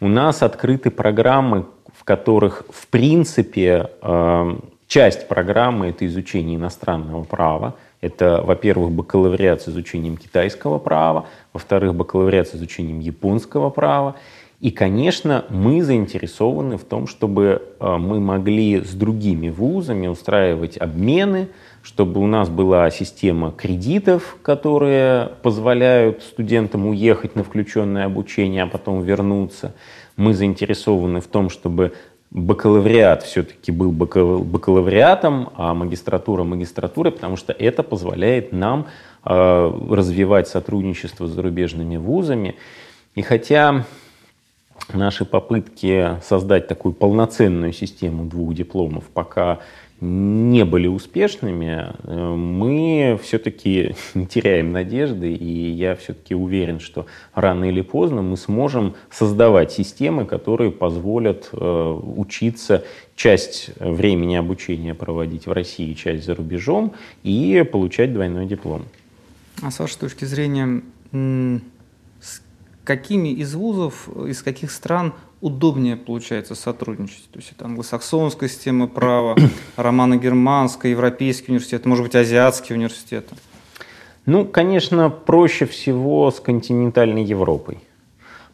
[0.00, 1.64] У нас открыты программы,
[1.96, 7.74] в которых, в принципе, э, часть программы– это изучение иностранного права.
[8.00, 14.14] Это, во-первых, бакалавриат с изучением китайского права, во-вторых, бакалавриат с изучением японского права.
[14.60, 21.48] И, конечно, мы заинтересованы в том, чтобы э, мы могли с другими вузами устраивать обмены,
[21.82, 29.02] чтобы у нас была система кредитов, которые позволяют студентам уехать на включенное обучение, а потом
[29.02, 29.74] вернуться.
[30.16, 31.92] Мы заинтересованы в том, чтобы
[32.30, 38.86] бакалавриат все-таки был бакалавриатом, а магистратура магистратурой, потому что это позволяет нам
[39.24, 42.56] э, развивать сотрудничество с зарубежными вузами.
[43.14, 43.84] И хотя
[44.92, 49.58] наши попытки создать такую полноценную систему двух дипломов пока
[50.00, 57.64] не были успешными, э, мы все-таки не теряем надежды, и я все-таки уверен, что рано
[57.64, 62.84] или поздно мы сможем создавать системы, которые позволят э, учиться
[63.16, 68.84] часть времени обучения проводить в России, часть за рубежом и получать двойной диплом.
[69.62, 70.82] А с вашей точки зрения,
[71.12, 72.42] с
[72.84, 77.28] какими из вузов, из каких стран удобнее получается сотрудничать?
[77.30, 79.36] То есть это англосаксонская система права,
[79.76, 83.28] романо-германская, европейский университет, может быть, азиатский университет?
[84.26, 87.78] Ну, конечно, проще всего с континентальной Европой,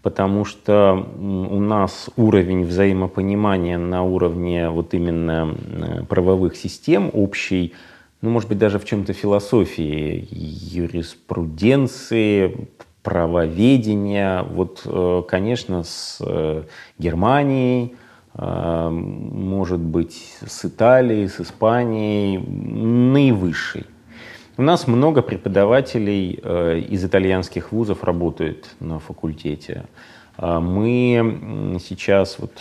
[0.03, 7.75] потому что у нас уровень взаимопонимания на уровне вот именно э, правовых систем общий,
[8.21, 12.69] ну, может быть, даже в чем-то философии, юриспруденции,
[13.05, 14.43] правоведения.
[14.43, 16.63] Вот, э, конечно, с э,
[16.99, 17.95] Германией,
[18.35, 23.85] э, может быть, с Италией, с Испанией наивысший.
[24.57, 26.31] У нас много преподавателей
[26.93, 29.85] из итальянских вузов работает на факультете.
[30.37, 32.53] А мы сейчас, вот,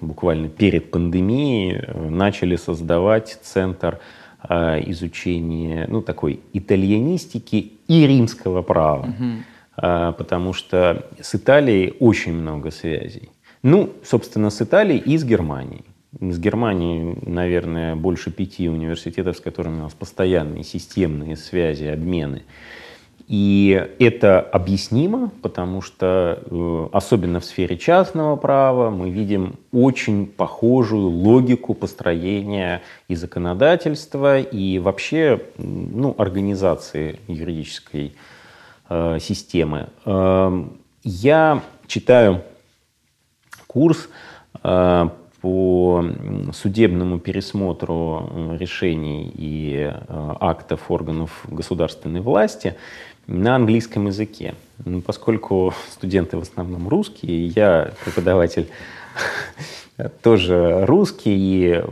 [0.00, 4.00] буквально перед пандемией, начали создавать центр
[4.42, 9.06] изучения ну, такой итальянистики и римского права.
[9.06, 9.44] Угу.
[9.76, 13.30] А, потому что с Италией очень много связей.
[13.62, 15.84] Ну, собственно, с Италией и с Германией.
[16.18, 22.42] С Германией, наверное, больше пяти университетов, с которыми у нас постоянные системные связи, обмены.
[23.28, 31.08] И это объяснимо, потому что, э, особенно в сфере частного права, мы видим очень похожую
[31.08, 38.14] логику построения и законодательства, и вообще ну, организации юридической
[38.92, 39.88] Э, системы.
[40.04, 42.42] Эм, я читаю
[43.68, 44.08] курс
[44.64, 45.08] э,
[45.40, 46.04] по
[46.52, 52.74] судебному пересмотру э, решений и актов органов государственной власти
[53.28, 54.56] на английском языке.
[54.84, 58.68] Ну, поскольку студенты в основном русские, я преподаватель
[60.08, 61.82] тоже русский и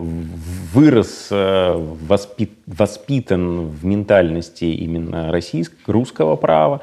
[0.72, 1.74] вырос, э,
[2.06, 6.80] воспит, воспитан в ментальности именно российского, русского права,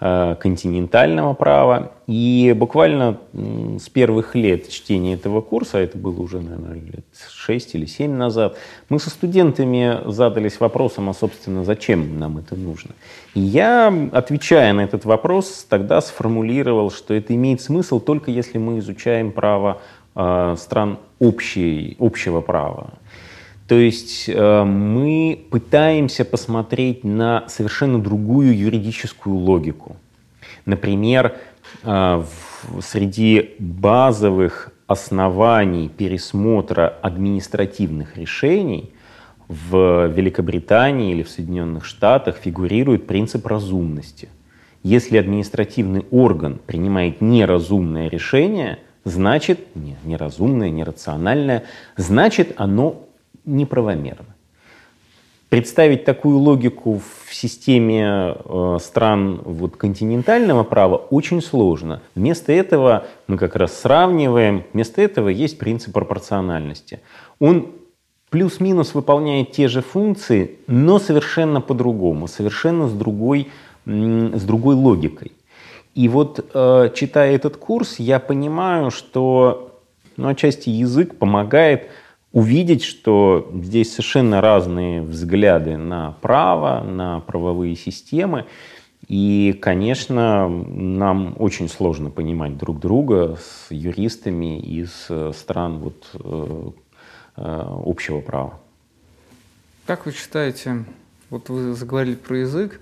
[0.00, 1.92] э, континентального права.
[2.06, 7.86] И буквально с первых лет чтения этого курса, это было уже, наверное, лет 6 или
[7.86, 8.56] 7 назад,
[8.88, 12.92] мы со студентами задались вопросом, а, собственно, зачем нам это нужно.
[13.34, 18.78] И я, отвечая на этот вопрос, тогда сформулировал, что это имеет смысл только если мы
[18.78, 19.80] изучаем право
[20.56, 22.94] стран общей, общего права.
[23.68, 29.96] То есть э, мы пытаемся посмотреть на совершенно другую юридическую логику.
[30.66, 31.36] Например,
[31.82, 32.24] э,
[32.80, 38.92] среди базовых оснований пересмотра административных решений
[39.48, 44.28] в Великобритании или в Соединенных Штатах фигурирует принцип разумности.
[44.84, 51.62] Если административный орган принимает неразумное решение, значит не, неразумное, нерациональное,
[51.96, 53.04] значит оно
[53.44, 54.34] неправомерно.
[55.48, 62.02] Представить такую логику в системе э, стран вот, континентального права очень сложно.
[62.16, 67.00] Вместо этого мы как раз сравниваем, вместо этого есть принцип пропорциональности.
[67.38, 67.68] Он
[68.30, 73.48] плюс-минус выполняет те же функции, но совершенно по-другому, совершенно с другой,
[73.84, 75.30] с другой логикой.
[75.96, 79.80] И вот э, читая этот курс, я понимаю, что
[80.18, 81.88] ну, отчасти язык помогает
[82.32, 88.44] увидеть, что здесь совершенно разные взгляды на право, на правовые системы.
[89.08, 96.70] И, конечно, нам очень сложно понимать друг друга с юристами из стран вот, э,
[97.38, 98.60] э, общего права.
[99.86, 100.84] Как вы считаете,
[101.30, 102.80] вот вы заговорили про язык,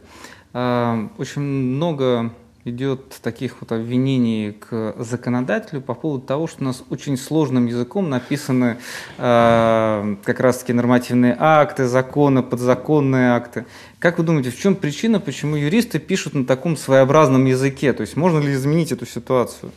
[0.53, 2.33] очень много
[2.65, 8.09] идет таких вот обвинений к законодателю по поводу того, что у нас очень сложным языком
[8.09, 8.79] написаны
[9.19, 13.67] э, как раз-таки нормативные акты, законы, подзаконные акты.
[13.99, 17.93] Как вы думаете, в чем причина, почему юристы пишут на таком своеобразном языке?
[17.93, 19.71] То есть можно ли изменить эту ситуацию?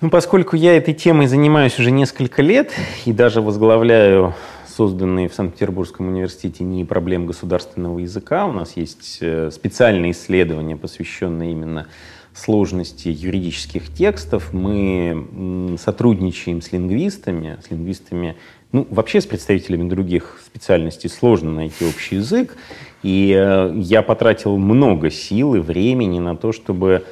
[0.00, 2.72] Ну, поскольку я этой темой занимаюсь уже несколько лет
[3.04, 4.34] и даже возглавляю
[4.78, 8.46] созданные в Санкт-Петербургском университете НИИ проблем государственного языка.
[8.46, 11.88] У нас есть э, специальные исследования, посвященные именно
[12.32, 14.52] сложности юридических текстов.
[14.52, 18.36] Мы сотрудничаем с лингвистами, с лингвистами,
[18.70, 22.56] ну, вообще с представителями других специальностей сложно найти общий язык.
[23.02, 27.02] И э, я потратил много сил и времени на то, чтобы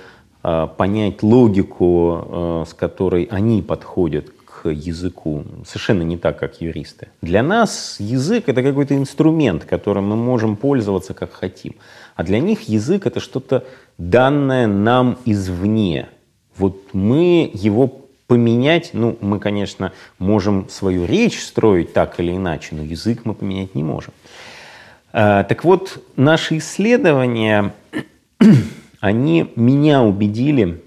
[0.44, 4.35] э, понять логику, с которой они подходят
[4.70, 7.08] языку совершенно не так, как юристы.
[7.22, 11.74] Для нас язык— это какой-то инструмент, которым мы можем пользоваться как хотим.
[12.14, 13.64] А для них язык— это что-то
[13.98, 16.08] данное нам извне.
[16.56, 22.82] Вот мы его поменять, ну, мы, конечно, можем свою речь строить так или иначе, но
[22.82, 24.12] язык мы поменять не можем.
[25.12, 27.72] А, так вот, наши исследования,
[29.00, 30.82] они меня убедили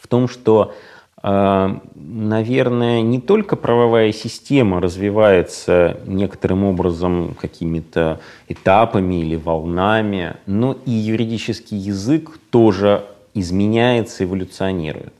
[0.00, 0.74] в том, что
[1.22, 11.76] наверное, не только правовая система развивается некоторым образом какими-то этапами или волнами, но и юридический
[11.76, 13.04] язык тоже
[13.34, 15.12] изменяется, эволюционирует.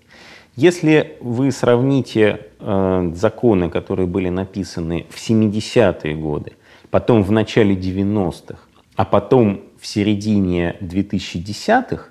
[0.54, 6.52] Если вы сравните э, законы, которые были написаны в 70-е годы,
[6.90, 8.58] потом в начале 90-х,
[8.96, 12.06] а потом в середине 2010-х,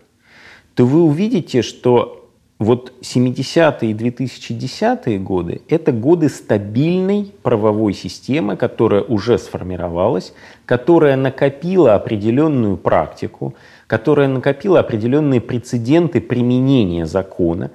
[0.75, 2.26] то вы увидите, что
[2.59, 10.33] вот 70-е и 2010-е годы– это годы стабильной правовой системы, которая уже сформировалась,
[10.65, 13.53] которая накопила определенную практику,
[13.85, 17.69] которая накопила определенные прецеденты применения закона.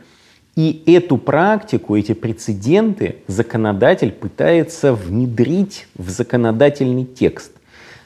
[0.57, 7.53] И эту практику, эти прецеденты законодатель пытается внедрить в законодательный текст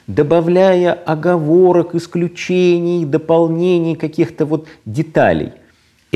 [0.05, 5.51] добавляя оговорок, исключений, дополнений, каких-то вот деталей–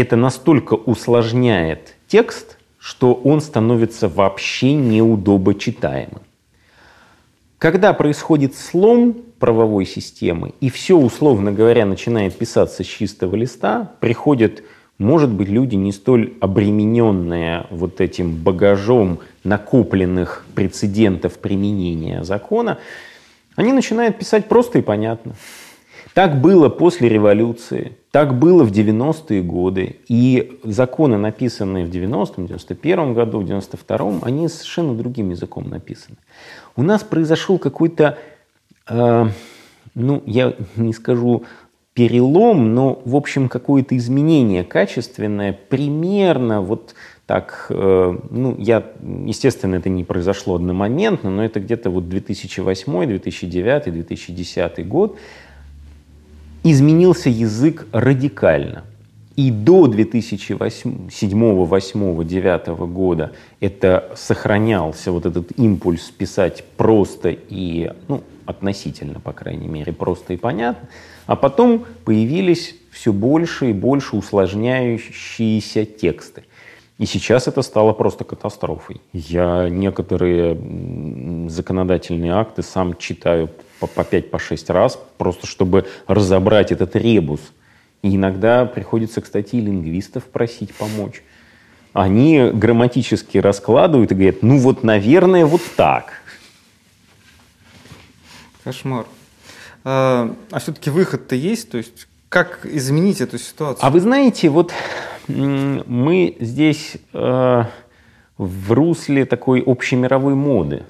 [0.02, 6.22] это настолько усложняет текст, что он становится вообще неудобочитаемым.
[7.60, 14.64] Когда происходит слом правовой системы, и все, условно говоря, начинает писаться с чистого листа, приходят,
[14.97, 22.80] может быть, люди не столь обремененные вот этим багажом накопленных прецедентов применения закона,
[23.56, 25.36] они начинают писать просто и понятно.
[26.16, 29.97] Так было после революции, так было в 90-е годы.
[30.07, 36.18] И законы, написанные в 90-м, 91-м году, в 92-м, они совершенно другим языком написаны.
[36.76, 38.18] У нас произошел какой-то,
[38.89, 39.26] э,
[39.95, 41.43] ну, я не скажу
[41.93, 46.95] перелом, но, в общем, какое-то изменение качественное, примерно вот
[47.26, 48.84] так, э, ну, я,
[49.26, 55.18] естественно, это не произошло одномоментно, но это где-то вот 2008, 2009, 2010 год,
[56.64, 58.84] изменился язык радикально.
[59.36, 68.24] И до 2007, 2008, 2009 года это сохранялся вот этот импульс писать просто и, ну,
[68.45, 70.89] относительно, по крайней мере, просто и понятно.
[71.28, 76.43] А потом появились все больше и больше усложняющиеся тексты.
[76.97, 79.01] И сейчас это стало просто катастрофой.
[79.12, 80.53] Я некоторые
[81.52, 83.49] законодательные акты сам читаю
[83.80, 87.41] по, по 5-6 по раз, просто чтобы разобрать этот ребус.
[88.02, 91.24] И иногда приходится, кстати, и лингвистов просить помочь.
[91.93, 96.14] Они грамматически раскладывают и говорят, ну вот, наверное, вот так.
[98.64, 99.06] Кошмар.
[99.84, 101.70] А, а все-таки выход-то есть?
[101.70, 103.86] То есть как изменить эту ситуацию?
[103.86, 104.72] А вы знаете, вот
[105.28, 107.64] мы здесь э,
[108.38, 110.84] в русле такой общемировой моды.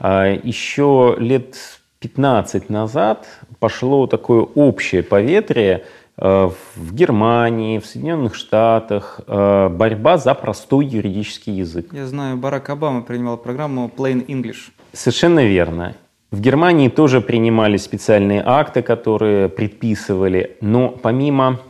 [0.00, 1.56] А еще лет
[2.00, 3.26] 15 назад
[3.58, 5.84] пошло такое общее поветрие
[6.16, 11.92] э, в Германии, в Соединенных Штатах, э, борьба за простой юридический язык.
[11.92, 14.70] Я знаю, Барак Обама принимал программу Plain English.
[14.94, 15.94] Совершенно верно.
[16.30, 21.60] В Германии тоже принимали специальные акты, которые предписывали, но помимо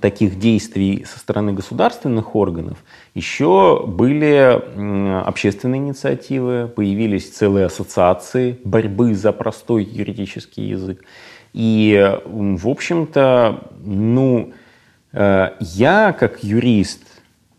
[0.00, 2.78] таких действий со стороны государственных органов
[3.14, 11.04] еще были общественные инициативы, появились целые ассоциации борьбы за простой юридический язык.
[11.52, 14.52] И, в общем-то, ну,
[15.12, 17.02] э, я как юрист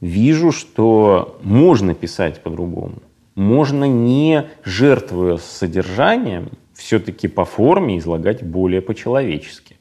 [0.01, 2.95] вижу, что можно писать по-другому.
[3.35, 9.77] Можно не жертвуя содержанием, все-таки по форме излагать более по-человечески.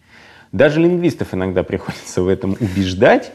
[0.53, 3.33] Даже лингвистов иногда приходится в этом убеждать,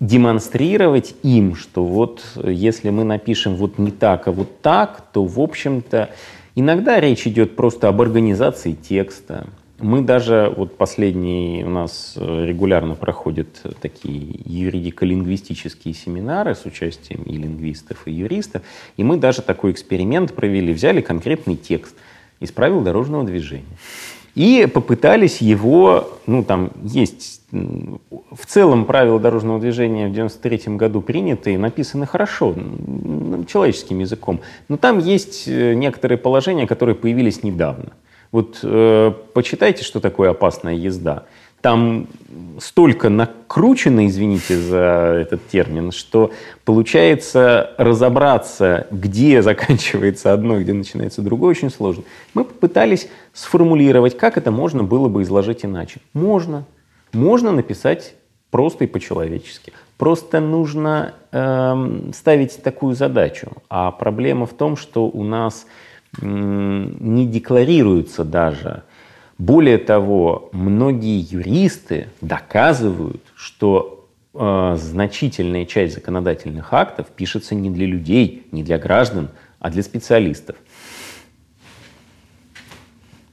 [0.00, 5.40] демонстрировать им, что вот если мы напишем вот не так, а вот так, то, в
[5.40, 6.10] общем-то,
[6.54, 9.46] иногда речь идет просто об организации текста.
[9.78, 13.48] Мы даже, вот последние у нас регулярно проходят
[13.80, 18.62] такие юридико-лингвистические семинары с участием и лингвистов, и юристов,
[18.96, 21.94] и мы даже такой эксперимент провели, взяли конкретный текст
[22.40, 23.76] из правил дорожного движения
[24.34, 27.40] и попытались его, ну там есть
[28.38, 32.54] в целом правила дорожного движения в 93 году приняты и написаны хорошо,
[33.48, 37.92] человеческим языком, но там есть э, некоторые положения, которые появились недавно.
[38.32, 41.24] Вот э, почитайте, что такое опасная езда
[41.66, 42.06] там
[42.60, 46.30] столько накручено, извините за этот термин, что
[46.64, 52.04] получается разобраться, где заканчивается одно, где начинается другое, очень сложно.
[52.34, 55.98] Мы попытались сформулировать, как это можно было бы изложить иначе.
[56.12, 56.64] Можно.
[57.12, 58.14] Можно написать
[58.50, 59.72] просто и по-человечески.
[59.98, 63.52] Просто нужно э, ставить такую задачу.
[63.68, 65.66] А проблема в том, что у нас
[66.20, 68.82] э, не декларируется даже
[69.38, 78.46] более того, многие юристы доказывают, что э, значительная часть законодательных актов пишется не для людей,
[78.50, 79.28] не для граждан,
[79.58, 80.56] а для специалистов.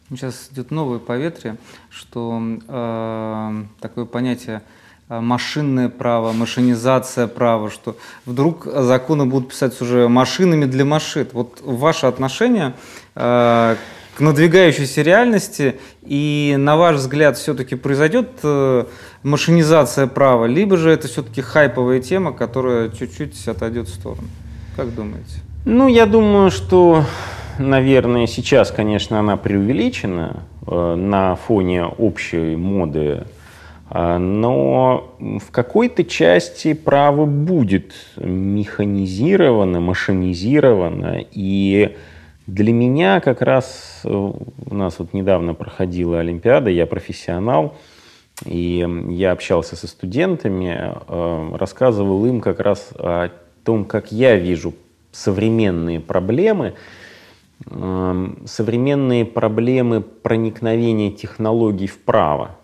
[0.09, 1.55] Сейчас идет новое поветрие,
[1.89, 4.61] что э, такое понятие
[5.09, 7.95] машинное право, машинизация права, что
[8.25, 11.27] вдруг законы будут писать уже машинами для машин.
[11.33, 12.73] Вот ваше отношение
[13.15, 13.75] э,
[14.15, 18.85] к надвигающейся реальности, и на ваш взгляд все-таки произойдет э,
[19.23, 24.27] машинизация права, либо же это все-таки хайповая тема, которая чуть-чуть отойдет в сторону?
[24.75, 25.41] Как думаете?
[25.65, 27.05] Ну, я думаю, что,
[27.57, 33.23] наверное, сейчас, конечно, она преувеличена э, на фоне общей моды, э,
[33.93, 41.95] но в какой-то части право будет механизировано, машинизировано, и
[42.47, 47.77] для меня как раз э, у нас вот недавно проходила Олимпиада, я профессионал,
[48.45, 53.29] и я общался со студентами, э, рассказывал им как раз о
[53.63, 54.73] том, как я вижу
[55.13, 56.73] современные проблемы,
[57.65, 62.57] э, современные проблемы проникновения технологий в право.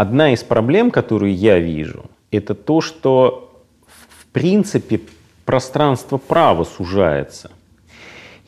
[0.00, 5.00] Одна из проблем, которую я вижу, это то, что в принципе
[5.44, 7.50] пространство права сужается–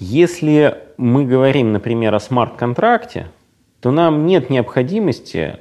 [0.05, 3.29] если мы говорим, например, о смарт-контракте,
[3.81, 5.61] то нам нет необходимости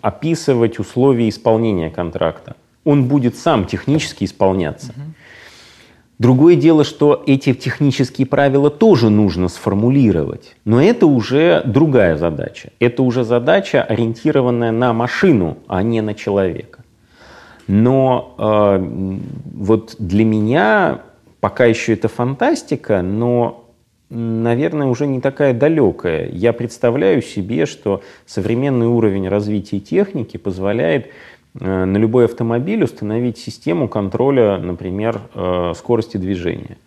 [0.00, 2.56] описывать условия исполнения контракта.
[2.84, 4.92] Он будет сам технически исполняться.
[4.92, 5.00] Угу.
[6.24, 10.56] Другое дело, что эти технические правила тоже нужно сформулировать.
[10.64, 12.70] Но это уже другая задача.
[12.80, 16.82] Это уже задача, ориентированная на машину, а не на человека.
[17.66, 19.18] Но э,
[19.54, 21.00] вот для меня
[21.44, 23.66] Пока еще это фантастика, но,
[24.08, 26.26] наверное, уже не такая далекая.
[26.32, 31.08] Я представляю себе, что современный уровень развития техники позволяет
[31.60, 36.78] на любой автомобиль установить систему контроля, например, э, скорости движения.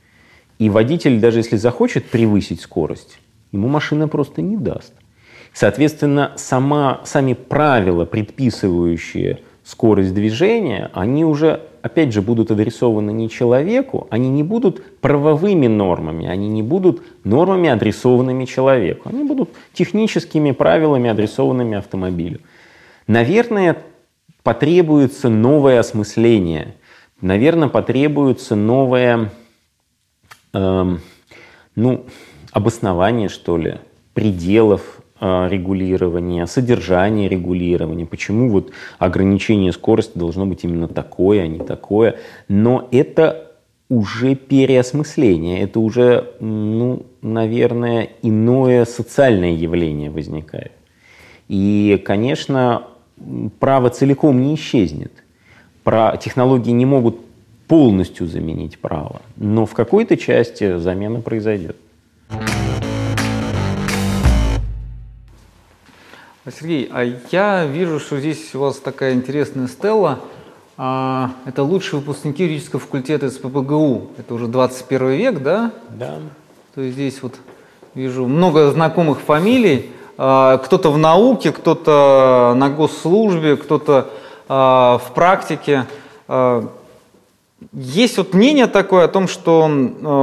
[0.59, 3.19] И водитель, даже если захочет превысить скорость,
[3.51, 4.93] ему машина просто не даст.
[5.53, 14.07] Соответственно, сама, сами правила, предписывающие скорость движения, они уже опять же, будут адресованы не человеку,
[14.09, 19.09] они не будут правовыми нормами, они не будут нормами, адресованными человеку.
[19.09, 22.39] Они будут техническими правилами, адресованными автомобилю.
[23.07, 23.77] Наверное,
[24.47, 26.75] потребуется новое осмысление,
[27.19, 29.29] наверное, потребуется новое
[30.53, 30.97] э,
[31.75, 32.05] ну,
[32.53, 33.79] обоснование, что ли,
[34.13, 41.59] пределов а, регулирования, содержание регулирования, почему вот ограничение скорости должно быть именно такое, а не
[41.59, 42.15] такое.
[42.47, 43.51] Но это
[43.89, 50.71] уже переосмысление, это уже, ну, наверное, иное социальное явление возникает.
[51.49, 52.87] И, конечно,
[53.59, 55.11] право целиком не исчезнет.
[55.83, 57.19] Про технологии не могут
[57.67, 61.77] полностью заменить право, но в какой-то части замена произойдет.
[66.49, 70.19] Сергей, а я вижу, что здесь у вас такая интересная стела.
[70.77, 74.11] А, это лучшие выпускники юридического факультета СПБГУ.
[74.17, 75.73] Это уже 21 век, да?
[75.89, 76.19] Да.
[76.73, 77.35] То есть здесь вот
[77.95, 79.89] вижу много знакомых фамилий.
[80.17, 84.09] А, кто-то в науке, кто-то на госслужбе, кто-то
[84.49, 85.85] а, в практике.
[86.27, 86.67] А,
[87.71, 89.63] есть вот мнение такое о том, что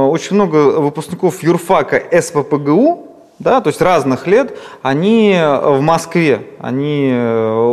[0.09, 3.07] очень много выпускников юрфака СППГУ,
[3.39, 7.13] да, то есть разных лет, они в Москве, они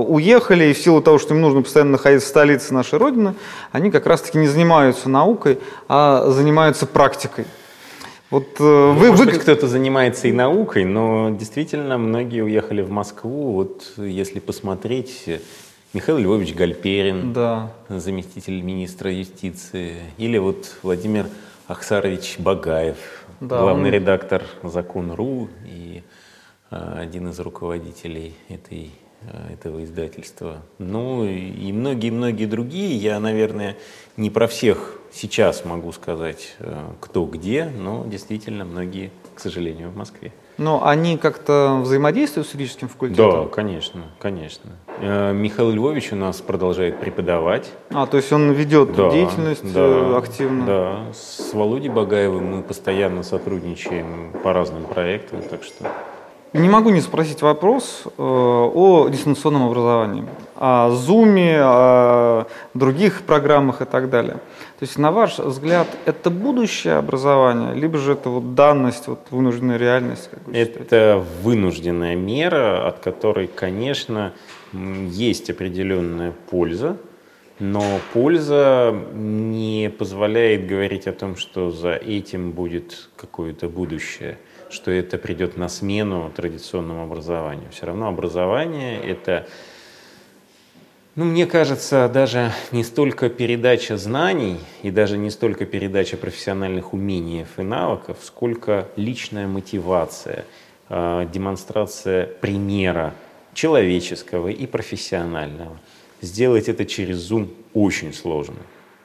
[0.08, 3.34] уехали, и в силу того, что им нужно постоянно находиться в столице нашей Родины,
[3.70, 7.46] они как раз-таки не занимаются наукой, а занимаются практикой.
[8.32, 9.32] Вот э, ну, вы, Может вы...
[9.32, 13.52] быть, кто-то занимается и наукой, но действительно многие уехали в Москву.
[13.52, 15.28] Вот если посмотреть,
[15.92, 17.72] Михаил Львович Гальперин, да.
[17.88, 21.26] заместитель министра юстиции, или вот Владимир
[21.68, 22.96] Ахсарович Багаев,
[23.40, 23.94] да, главный он...
[23.94, 26.02] редактор Закон.ру и
[26.70, 28.90] а, один из руководителей этой
[29.30, 30.62] Э, этого издательства.
[30.78, 32.96] Ну и многие-многие другие.
[32.96, 33.76] Я, наверное,
[34.16, 39.96] не про всех сейчас могу сказать, э, кто где, но действительно многие, к сожалению, в
[39.96, 40.32] Москве.
[40.58, 43.44] Но они как-то взаимодействуют с юридическим факультетом?
[43.44, 44.70] Да, конечно, конечно.
[45.00, 47.70] Э, Михаил Львович у нас продолжает преподавать.
[47.90, 50.66] А, то есть он ведет да, деятельность да, активно?
[50.66, 55.90] Да, с Володей Багаевым мы постоянно сотрудничаем по разным проектам, так что
[56.52, 63.86] не могу не спросить вопрос э, о дистанционном образовании, о Zoom, о других программах и
[63.86, 64.36] так далее.
[64.82, 69.76] То есть, на ваш взгляд, это будущее образование, либо же это вот данность, вот вынужденная
[69.76, 70.28] реальность?
[70.28, 74.32] Как вы это вынужденная мера, от которой, конечно,
[74.72, 76.96] есть определенная польза,
[77.60, 84.36] но польза не позволяет говорить о том, что за этим будет какое-то будущее–
[84.72, 87.70] что это придет на смену традиционному образованию.
[87.70, 89.46] Все равно образование– это,
[91.14, 97.44] ну, мне кажется, даже не столько передача знаний и даже не столько передача профессиональных умений
[97.56, 100.46] и навыков, сколько личная мотивация,
[100.88, 103.12] а, демонстрация примера
[103.52, 105.78] человеческого и профессионального.
[106.22, 108.56] Сделать это через Zoom очень сложно.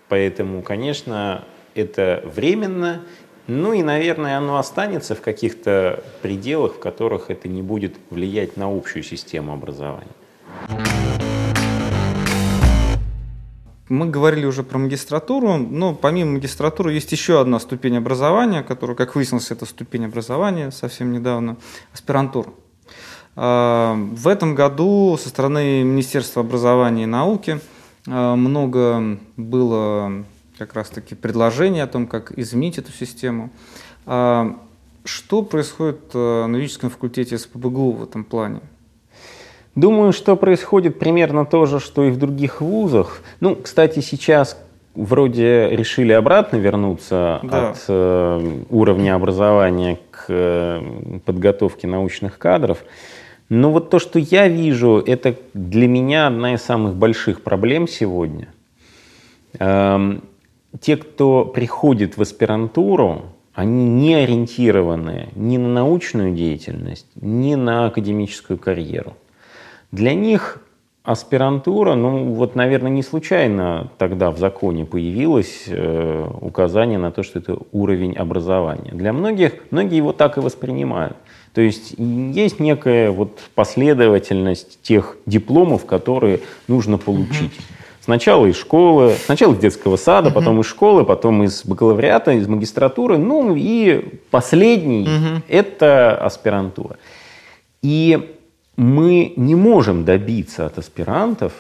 [0.08, 1.43] Поэтому, конечно,
[1.76, 3.01] это временно,
[3.47, 8.74] ну и, наверное, оно останется в каких-то пределах, в которых это не будет влиять на
[8.74, 10.08] общую систему образования.
[13.89, 19.15] Мы говорили уже про магистратуру, но помимо магистратуры есть еще одна ступень образования, которая, как
[19.15, 21.55] выяснилось, это ступень образования совсем недавно,
[21.93, 22.49] аспирантура.
[23.38, 27.61] А, в этом году со стороны Министерства образования и науки
[28.07, 30.25] а, много было
[30.57, 33.51] как раз-таки предложение о том, как изменить эту систему.
[34.05, 34.57] А
[35.05, 38.61] что происходит э, на юридическом факультете СПБГУ в этом плане?
[39.78, 43.21] Думаю, что происходит примерно то же, что и в других вузах.
[43.41, 44.59] Ну, кстати, сейчас
[44.95, 47.69] вроде решили обратно вернуться да.
[47.69, 52.80] от э, уровня образования к э, подготовке научных кадров.
[53.49, 58.47] Но вот то, что я вижу, это для меня одна из самых больших проблем сегодня.
[59.59, 60.23] Эм,
[60.82, 68.57] те, кто приходит в аспирантуру, они не ориентированы ни на научную деятельность, ни на академическую
[68.57, 69.13] карьеру.
[69.91, 70.61] Для них
[71.07, 77.39] аспирантура, ну вот, наверное, не случайно тогда в законе появилось э, указание на то, что
[77.39, 78.91] это уровень образования.
[78.91, 81.15] Для многих, многие его так и воспринимают.
[81.53, 87.53] То есть есть некая вот последовательность тех дипломов, которые нужно получить.
[88.01, 93.17] Сначала из школы, сначала из детского сада, потом из школы, потом из бакалавриата, из магистратуры,
[93.17, 95.41] ну и последний угу.
[95.47, 96.97] это аспирантура.
[97.81, 98.36] И
[98.78, 101.53] мы не можем добиться от аспирантов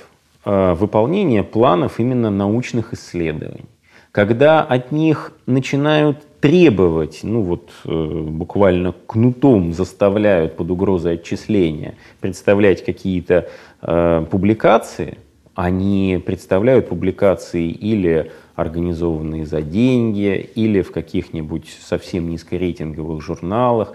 [0.45, 3.65] э, выполнения планов именно научных исследований.
[4.11, 12.85] Когда от них начинают требовать, ну вот э, буквально кнутом заставляют под угрозой отчисления представлять
[12.85, 13.49] какие-то
[13.81, 15.17] э, публикации–
[15.57, 23.93] они представляют публикации или организованные за деньги, или в каких-нибудь совсем низкорейтинговых журналах.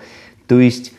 [0.49, 0.93] То есть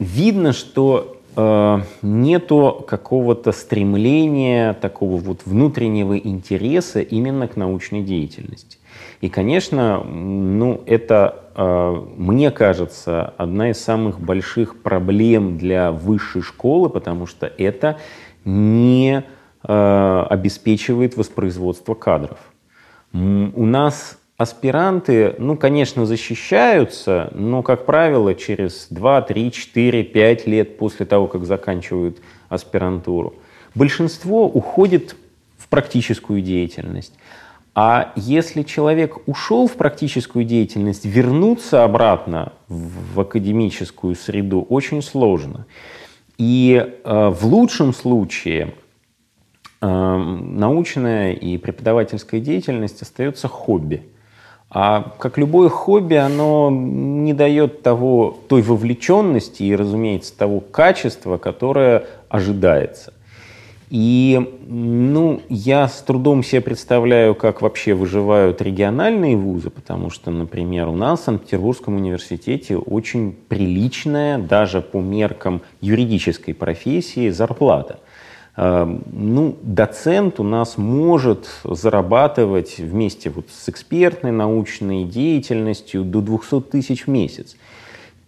[0.00, 8.78] видно, что нету какого-то стремления, такого вот внутреннего интереса именно к научной деятельности.
[9.20, 16.90] И, конечно, ну, это, э, мне кажется, одна из самых больших проблем для высшей школы,
[16.90, 17.98] потому что это
[18.44, 19.24] не
[19.64, 22.38] Э, обеспечивает воспроизводство кадров.
[23.12, 30.78] У нас аспиранты, ну, конечно, защищаются, но, как правило, через 2, 3, 4, 5 лет
[30.78, 32.18] после того, как заканчивают
[32.48, 33.34] аспирантуру.
[33.74, 35.16] Большинство уходит
[35.56, 37.14] в практическую деятельность.
[37.74, 45.66] А если человек ушел в практическую деятельность, вернуться обратно в академическую среду очень сложно.
[46.36, 48.74] И э, в лучшем случае
[49.80, 54.02] э, научная и преподавательская деятельность остается хобби.
[54.74, 62.06] А как любое хобби, оно не дает того, той вовлеченности и, разумеется, того качества, которое
[62.30, 63.12] ожидается.
[63.90, 70.88] И ну, я с трудом себе представляю, как вообще выживают региональные вузы, потому что, например,
[70.88, 77.98] у нас в Санкт-Петербургском университете очень приличная, даже по меркам юридической профессии, зарплата.
[78.54, 86.60] Эм, ну, доцент у нас может зарабатывать вместе вот с экспертной научной деятельностью до 200
[86.62, 87.56] тысяч в месяц.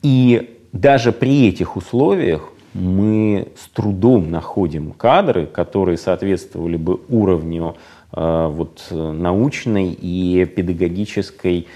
[0.02, 7.76] И даже при этих условиях мы с трудом находим кадры, которые соответствовали бы уровню
[8.12, 11.66] э, вот, научной и педагогической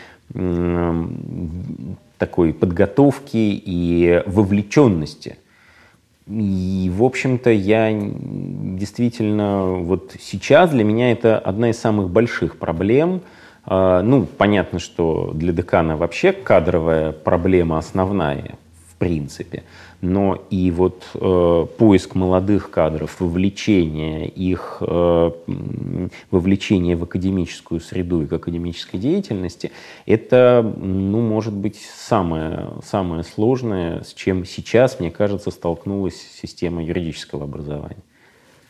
[2.19, 5.39] такой подготовки и вовлеченности.
[6.29, 13.23] И, в общем-то, я действительно, вот сейчас для меня это одна из самых больших проблем.
[13.67, 18.57] Э, ну, понятно, что для декана вообще кадровая проблема основная,
[18.99, 19.63] принципе
[20.01, 25.31] но и вот э, поиск молодых кадров, вовлечение их, э,
[26.31, 29.73] вовлечение в академическую среду и к академической деятельности,
[30.07, 37.45] это, ну, может быть, самое, самое сложное, с чем сейчас, мне кажется, столкнулась система юридического
[37.45, 38.03] образования.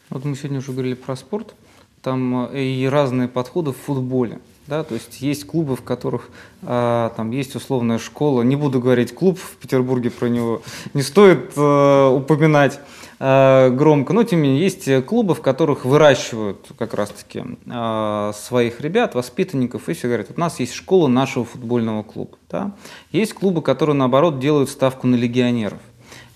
[0.09, 1.55] Вот мы сегодня уже говорили про спорт,
[2.01, 4.39] там э, и разные подходы в футболе.
[4.69, 6.29] Да, то есть есть клубы, в которых
[6.62, 8.43] а, там есть условная школа.
[8.43, 10.61] Не буду говорить клуб в Петербурге про него,
[10.93, 12.79] не стоит а, упоминать
[13.19, 14.12] а, громко.
[14.12, 19.89] Но тем не менее есть клубы, в которых выращивают как раз-таки а, своих ребят, воспитанников,
[19.89, 22.37] и все говорят, у нас есть школа нашего футбольного клуба.
[22.51, 22.73] Да?
[23.11, 25.81] Есть клубы, которые наоборот делают ставку на легионеров.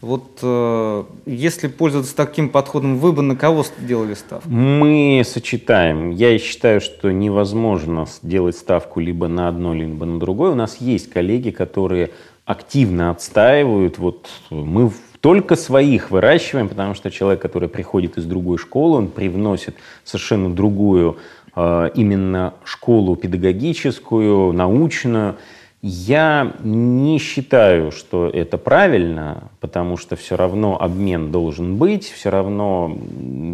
[0.02, 4.48] Вот э, если пользоваться таким подходом, вы бы на кого делали ставку?
[4.48, 6.10] Мы сочетаем.
[6.10, 10.50] Я считаю, что невозможно сделать ставку либо на одно, либо на другое.
[10.50, 12.10] У нас есть коллеги, которые
[12.44, 13.98] активно отстаивают.
[13.98, 14.90] Вот мы
[15.20, 21.18] только своих выращиваем, потому что человек, который приходит из другой школы, он привносит совершенно другую
[21.54, 25.36] э, именно школу педагогическую, научную.
[25.84, 32.96] Я не считаю, что это правильно, потому что все равно обмен должен быть, все равно,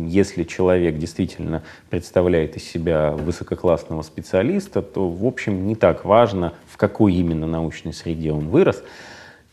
[0.06, 6.76] если человек действительно представляет из себя высококлассного специалиста, то, в общем, не так важно, в
[6.76, 8.82] какой именно научной среде он вырос.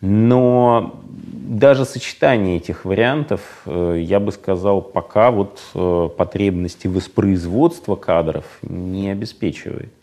[0.02, 8.44] Но даже сочетание этих вариантов, э, я бы сказал, пока вот э, потребности воспроизводства кадров
[8.64, 9.94] не обеспечивает.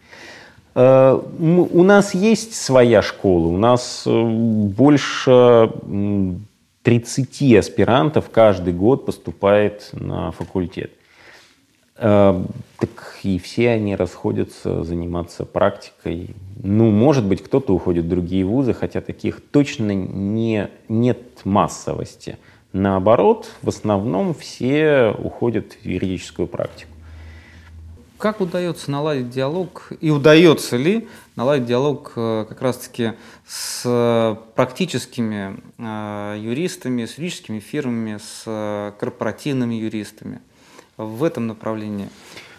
[0.75, 5.70] Э, у нас есть своя школа, у нас э, больше
[6.83, 10.93] 30 аспирантов каждый год поступает на факультет.
[11.97, 12.43] Э,
[12.79, 16.31] так и все они расходятся заниматься практикой.
[16.62, 22.39] Ну, может быть, кто-то уходит в другие вузы, хотя таких точно не, нет массовости.
[22.73, 26.91] Наоборот, в основном все уходят в юридическую практику.
[28.23, 33.14] Как удается наладить диалог, и удается ли наладить диалог э, как раз-таки
[33.45, 40.41] с практическими э, юристами, с юридическими фирмами, с корпоративными юристами
[40.97, 42.11] в этом направлении?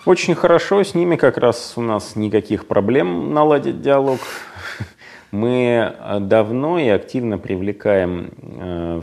[0.06, 4.20] Очень хорошо, с ними как раз у нас никаких проблем наладить диалог.
[5.32, 9.02] Мы давно и активно привлекаем э,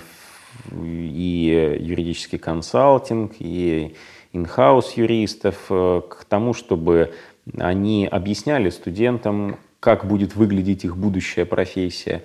[0.72, 3.96] и юридический консалтинг, и
[4.32, 7.12] инхаус юристов, э, к тому, чтобы
[7.58, 12.22] они объясняли студентам, как будет выглядеть их будущая профессия,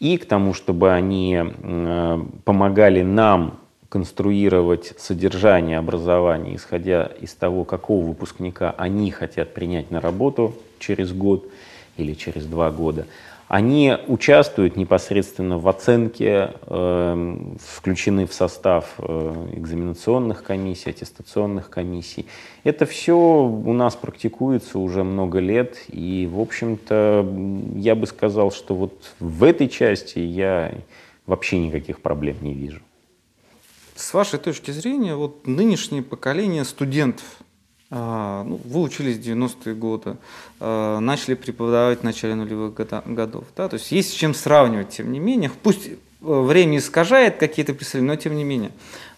[0.00, 8.04] и к тому, чтобы они э, помогали нам конструировать содержание образования, исходя из того, какого
[8.04, 11.46] выпускника они хотят принять на работу через год
[11.96, 13.06] или через два года–
[13.48, 22.26] они участвуют непосредственно в оценке, э, включены в состав э, экзаменационных комиссий, аттестационных комиссий.
[22.64, 27.26] Это все у нас практикуется уже много лет, и, в общем-то,
[27.76, 30.72] я бы сказал, что вот в этой части я
[31.26, 32.80] вообще никаких проблем не вижу.
[33.94, 37.24] С вашей точки зрения, вот нынешнее поколение студентов,
[37.94, 40.16] ну, вы учились в 90-е годы,
[40.58, 43.44] а, начали преподавать в начале нулевых годов.
[43.56, 43.68] Да?
[43.68, 45.50] То есть есть с чем сравнивать, тем не менее.
[45.62, 48.72] Пусть э, время искажает какие-то представления, но тем не менее.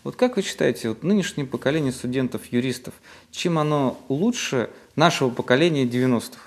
[0.05, 2.95] Вот как вы считаете, вот нынешнее поколение студентов-юристов,
[3.31, 6.39] чем оно лучше нашего поколения 90-х?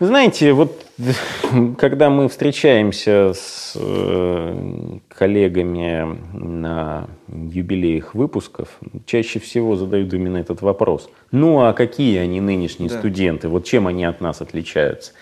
[0.00, 0.84] Вы знаете, вот
[1.78, 11.08] когда мы встречаемся с э, коллегами на юбилеях выпусков, чаще всего задают именно этот вопрос.
[11.30, 12.98] Ну а какие они нынешние да.
[12.98, 13.48] студенты?
[13.48, 15.12] Вот чем они от нас отличаются?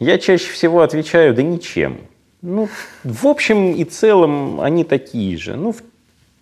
[0.00, 1.98] Я чаще всего отвечаю, да ничем.
[2.42, 2.68] Ну,
[3.04, 5.56] в общем и целом они такие же.
[5.56, 5.82] Ну, в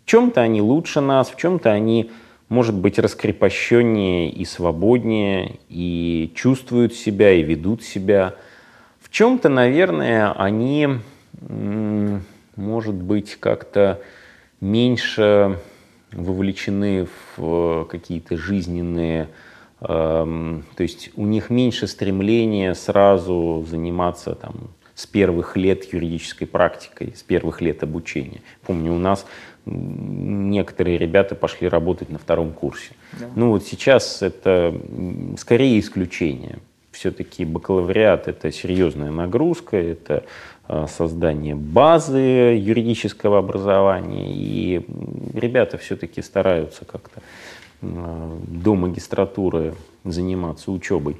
[0.06, 2.10] чем-то они лучше нас, в чем-то они
[2.52, 8.34] может быть раскрепощеннее и свободнее, и чувствуют себя, и ведут себя.
[9.00, 10.98] В чем-то, наверное, они,
[12.56, 14.02] может быть, как-то
[14.60, 15.58] меньше
[16.12, 19.28] вовлечены в какие-то жизненные,
[19.80, 27.14] эм, то есть у них меньше стремления сразу заниматься там, с первых лет юридической практикой,
[27.16, 28.42] с первых лет обучения.
[28.66, 29.24] Помню, у нас
[29.64, 32.92] некоторые ребята пошли работать на втором курсе.
[33.18, 33.26] Да.
[33.36, 34.74] Ну вот сейчас это
[35.38, 36.58] скорее исключение.
[36.90, 40.24] Все-таки бакалавриат это серьезная нагрузка, это
[40.68, 44.86] а, создание базы юридического образования, и
[45.34, 47.20] ребята все-таки стараются как-то
[47.80, 51.16] до магистратуры заниматься учебой.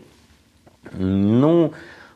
[0.92, 1.72] Ну,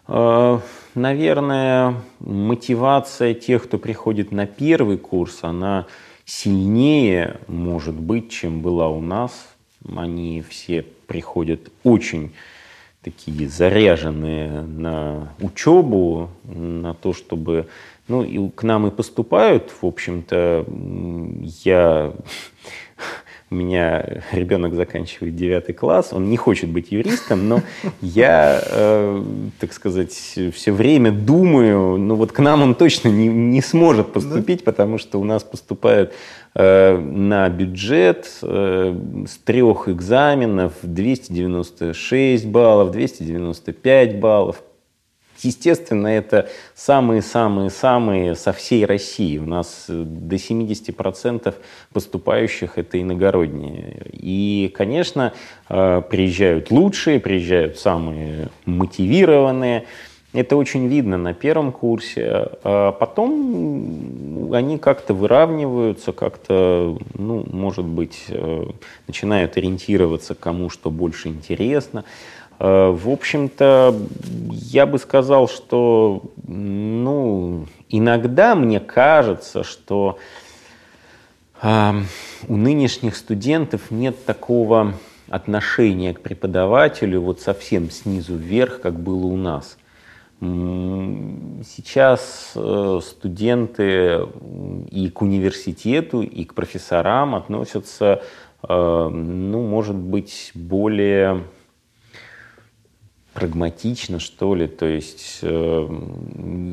[0.06, 0.60] а,
[0.94, 5.86] наверное, мотивация тех, кто приходит на первый курс, она
[6.26, 9.56] сильнее, может быть, чем была у нас.
[9.96, 12.32] Они все приходят очень
[13.02, 17.68] такие заряженные на учебу, на то, чтобы...
[18.08, 20.66] Ну, и к нам и поступают, в общем-то,
[21.64, 22.12] я
[23.48, 27.62] у меня ребенок заканчивает девятый класс, он не хочет быть юристом, но
[28.00, 29.22] я, э,
[29.60, 34.64] так сказать, все время думаю, ну вот к нам он точно не, не сможет поступить,
[34.64, 34.72] да?
[34.72, 36.12] потому что у нас поступают
[36.56, 44.62] э, на бюджет э, с трех экзаменов 296 баллов, 295 баллов,
[45.42, 49.38] Естественно, это самые-самые-самые со всей России.
[49.38, 51.54] У нас э, до 70%
[51.92, 54.06] поступающих это иногородние.
[54.12, 55.32] И, конечно,
[55.68, 59.86] э, приезжают лучшие, приезжают самые мотивированные.
[60.32, 62.48] Это очень видно на первом курсе.
[62.62, 68.64] А потом они как-то выравниваются, как-то, ну, может быть, э,
[69.06, 72.04] начинают ориентироваться, кому что больше интересно.
[72.58, 73.94] Э, в общем-то,
[74.50, 80.18] я бы сказал, что ну, иногда мне кажется, что
[81.62, 81.92] э,
[82.48, 84.94] у нынешних студентов нет такого
[85.28, 89.76] отношения к преподавателю вот совсем снизу вверх, как было у нас.
[90.38, 94.20] Сейчас э, студенты
[94.90, 98.22] и к университету, и к профессорам относятся,
[98.62, 101.44] э, ну, может быть, более
[103.36, 104.66] прагматично, что ли.
[104.66, 105.88] То есть э,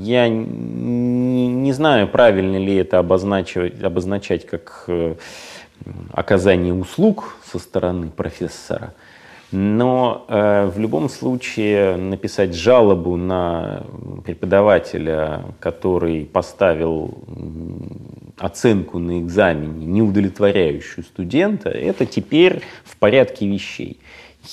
[0.01, 5.15] я не, не знаю, правильно ли это обозначивать, обозначать как э,
[6.11, 8.93] оказание услуг со стороны профессора.
[9.51, 13.83] Но э, в любом случае написать жалобу на
[14.25, 17.19] преподавателя, который поставил
[18.39, 23.99] оценку на экзамене, не удовлетворяющую студента, это теперь в порядке вещей.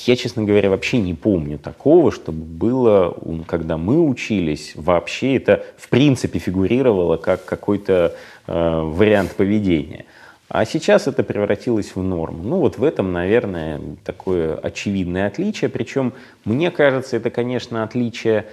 [0.07, 3.17] Я, честно говоря, вообще не помню такого, чтобы было,
[3.47, 8.15] когда мы учились, вообще это в принципе фигурировало как какой-то
[8.47, 10.05] э, вариант поведения.
[10.49, 12.43] А сейчас это превратилось в норму.
[12.43, 15.71] Ну вот в этом, наверное, такое очевидное отличие.
[15.71, 16.13] Причем,
[16.45, 18.47] мне кажется, это, конечно, отличие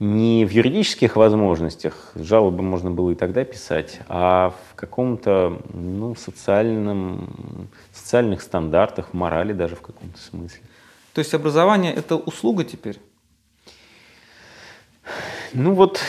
[0.00, 7.68] не в юридических возможностях, жалобы можно было и тогда писать, а в каком-то ну, социальном,
[7.92, 10.60] социальных стандартах, в морали даже в каком-то смысле.
[11.14, 12.98] То есть образование– это услуга теперь?
[15.52, 16.00] Ну вот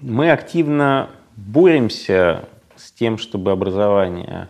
[0.00, 4.48] мы активно боремся с тем, чтобы образование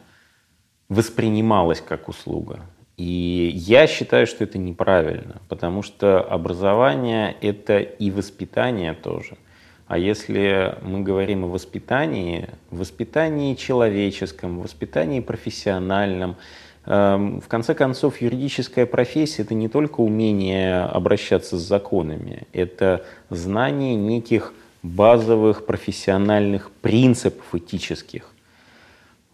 [0.90, 2.60] воспринималось как услуга.
[2.98, 9.38] И я считаю, что это неправильно, потому что образование– это и воспитание тоже.
[9.86, 16.36] А если мы говорим о воспитании, воспитании человеческом, воспитании профессиональном–
[16.84, 24.52] в конце концов, юридическая профессия– это не только умение обращаться с законами, это знание неких
[24.82, 28.28] базовых профессиональных принципов этических.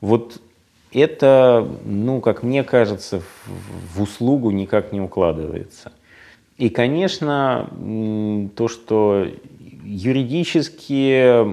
[0.01, 0.41] Вот
[0.93, 3.23] это, ну, как мне кажется,
[3.95, 5.93] в услугу никак не укладывается.
[6.59, 7.71] И, конечно,
[8.57, 9.27] то, что
[9.89, 11.45] юридически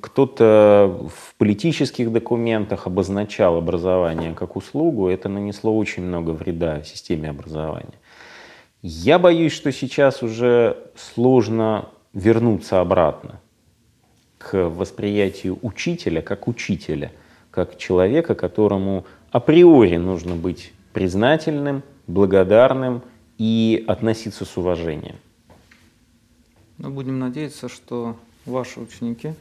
[0.00, 7.98] кто-то в политических документах обозначал образование как услугу, это нанесло очень много вреда системе образования.
[8.82, 13.40] Я боюсь, что сейчас уже сложно вернуться обратно
[14.38, 17.12] к восприятию учителя как учителя,
[17.50, 23.02] как человека, которому априори нужно быть признательным, благодарным
[23.38, 25.16] и относиться с уважением.
[26.78, 28.16] Но будем надеяться, что
[28.46, 29.34] ваши ученики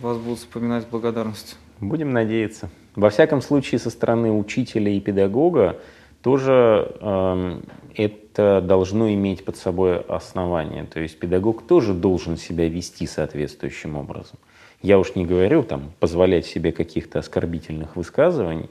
[0.00, 1.56] вас будут вспоминать с благодарностью.
[1.80, 2.70] Будем надеяться.
[2.94, 5.80] Во всяком случае, со стороны учителя и педагога
[6.22, 7.60] тоже э,
[7.94, 10.84] это должно иметь под собой основание.
[10.84, 14.38] То есть педагог тоже должен себя вести соответствующим образом.
[14.82, 18.70] Я уж не говорю там позволять себе каких-то оскорбительных высказываний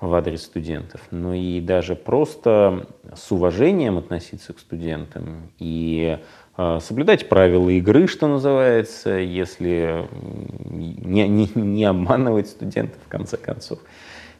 [0.00, 6.18] в адрес студентов, но и даже просто с уважением относиться к студентам и
[6.56, 10.06] соблюдать правила игры, что называется, если
[10.70, 13.80] не, не, не обманывать студентов в конце концов.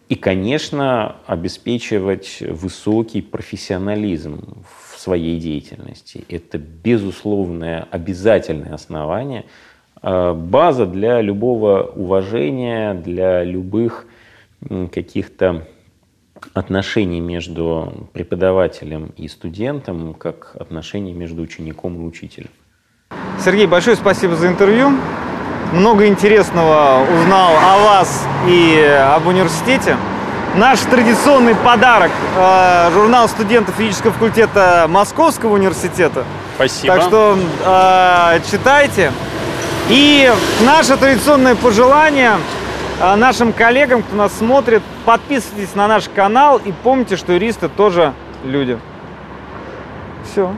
[0.09, 4.63] И, конечно, обеспечивать высокий профессионализм
[4.93, 6.25] в своей деятельности.
[6.29, 9.47] Это безусловное обязательное основание,
[10.03, 14.07] а, база для любого уважения, для любых
[14.93, 15.67] каких-то
[16.53, 22.51] отношения между преподавателем и студентом, как отношения между учеником и учителем.
[23.43, 24.93] Сергей, большое спасибо за интервью.
[25.73, 28.81] Много интересного узнал о вас и
[29.15, 29.97] об университете.
[30.57, 36.25] Наш традиционный подарок э, журнал студентов физического факультета Московского университета.
[36.55, 36.95] Спасибо.
[36.95, 39.13] Так что э, читайте.
[39.89, 40.33] И
[40.65, 42.37] наше традиционное пожелание
[43.01, 48.13] нашим коллегам, кто нас смотрит, подписывайтесь на наш канал и помните, что юристы тоже
[48.45, 48.79] люди.
[50.25, 50.53] Все.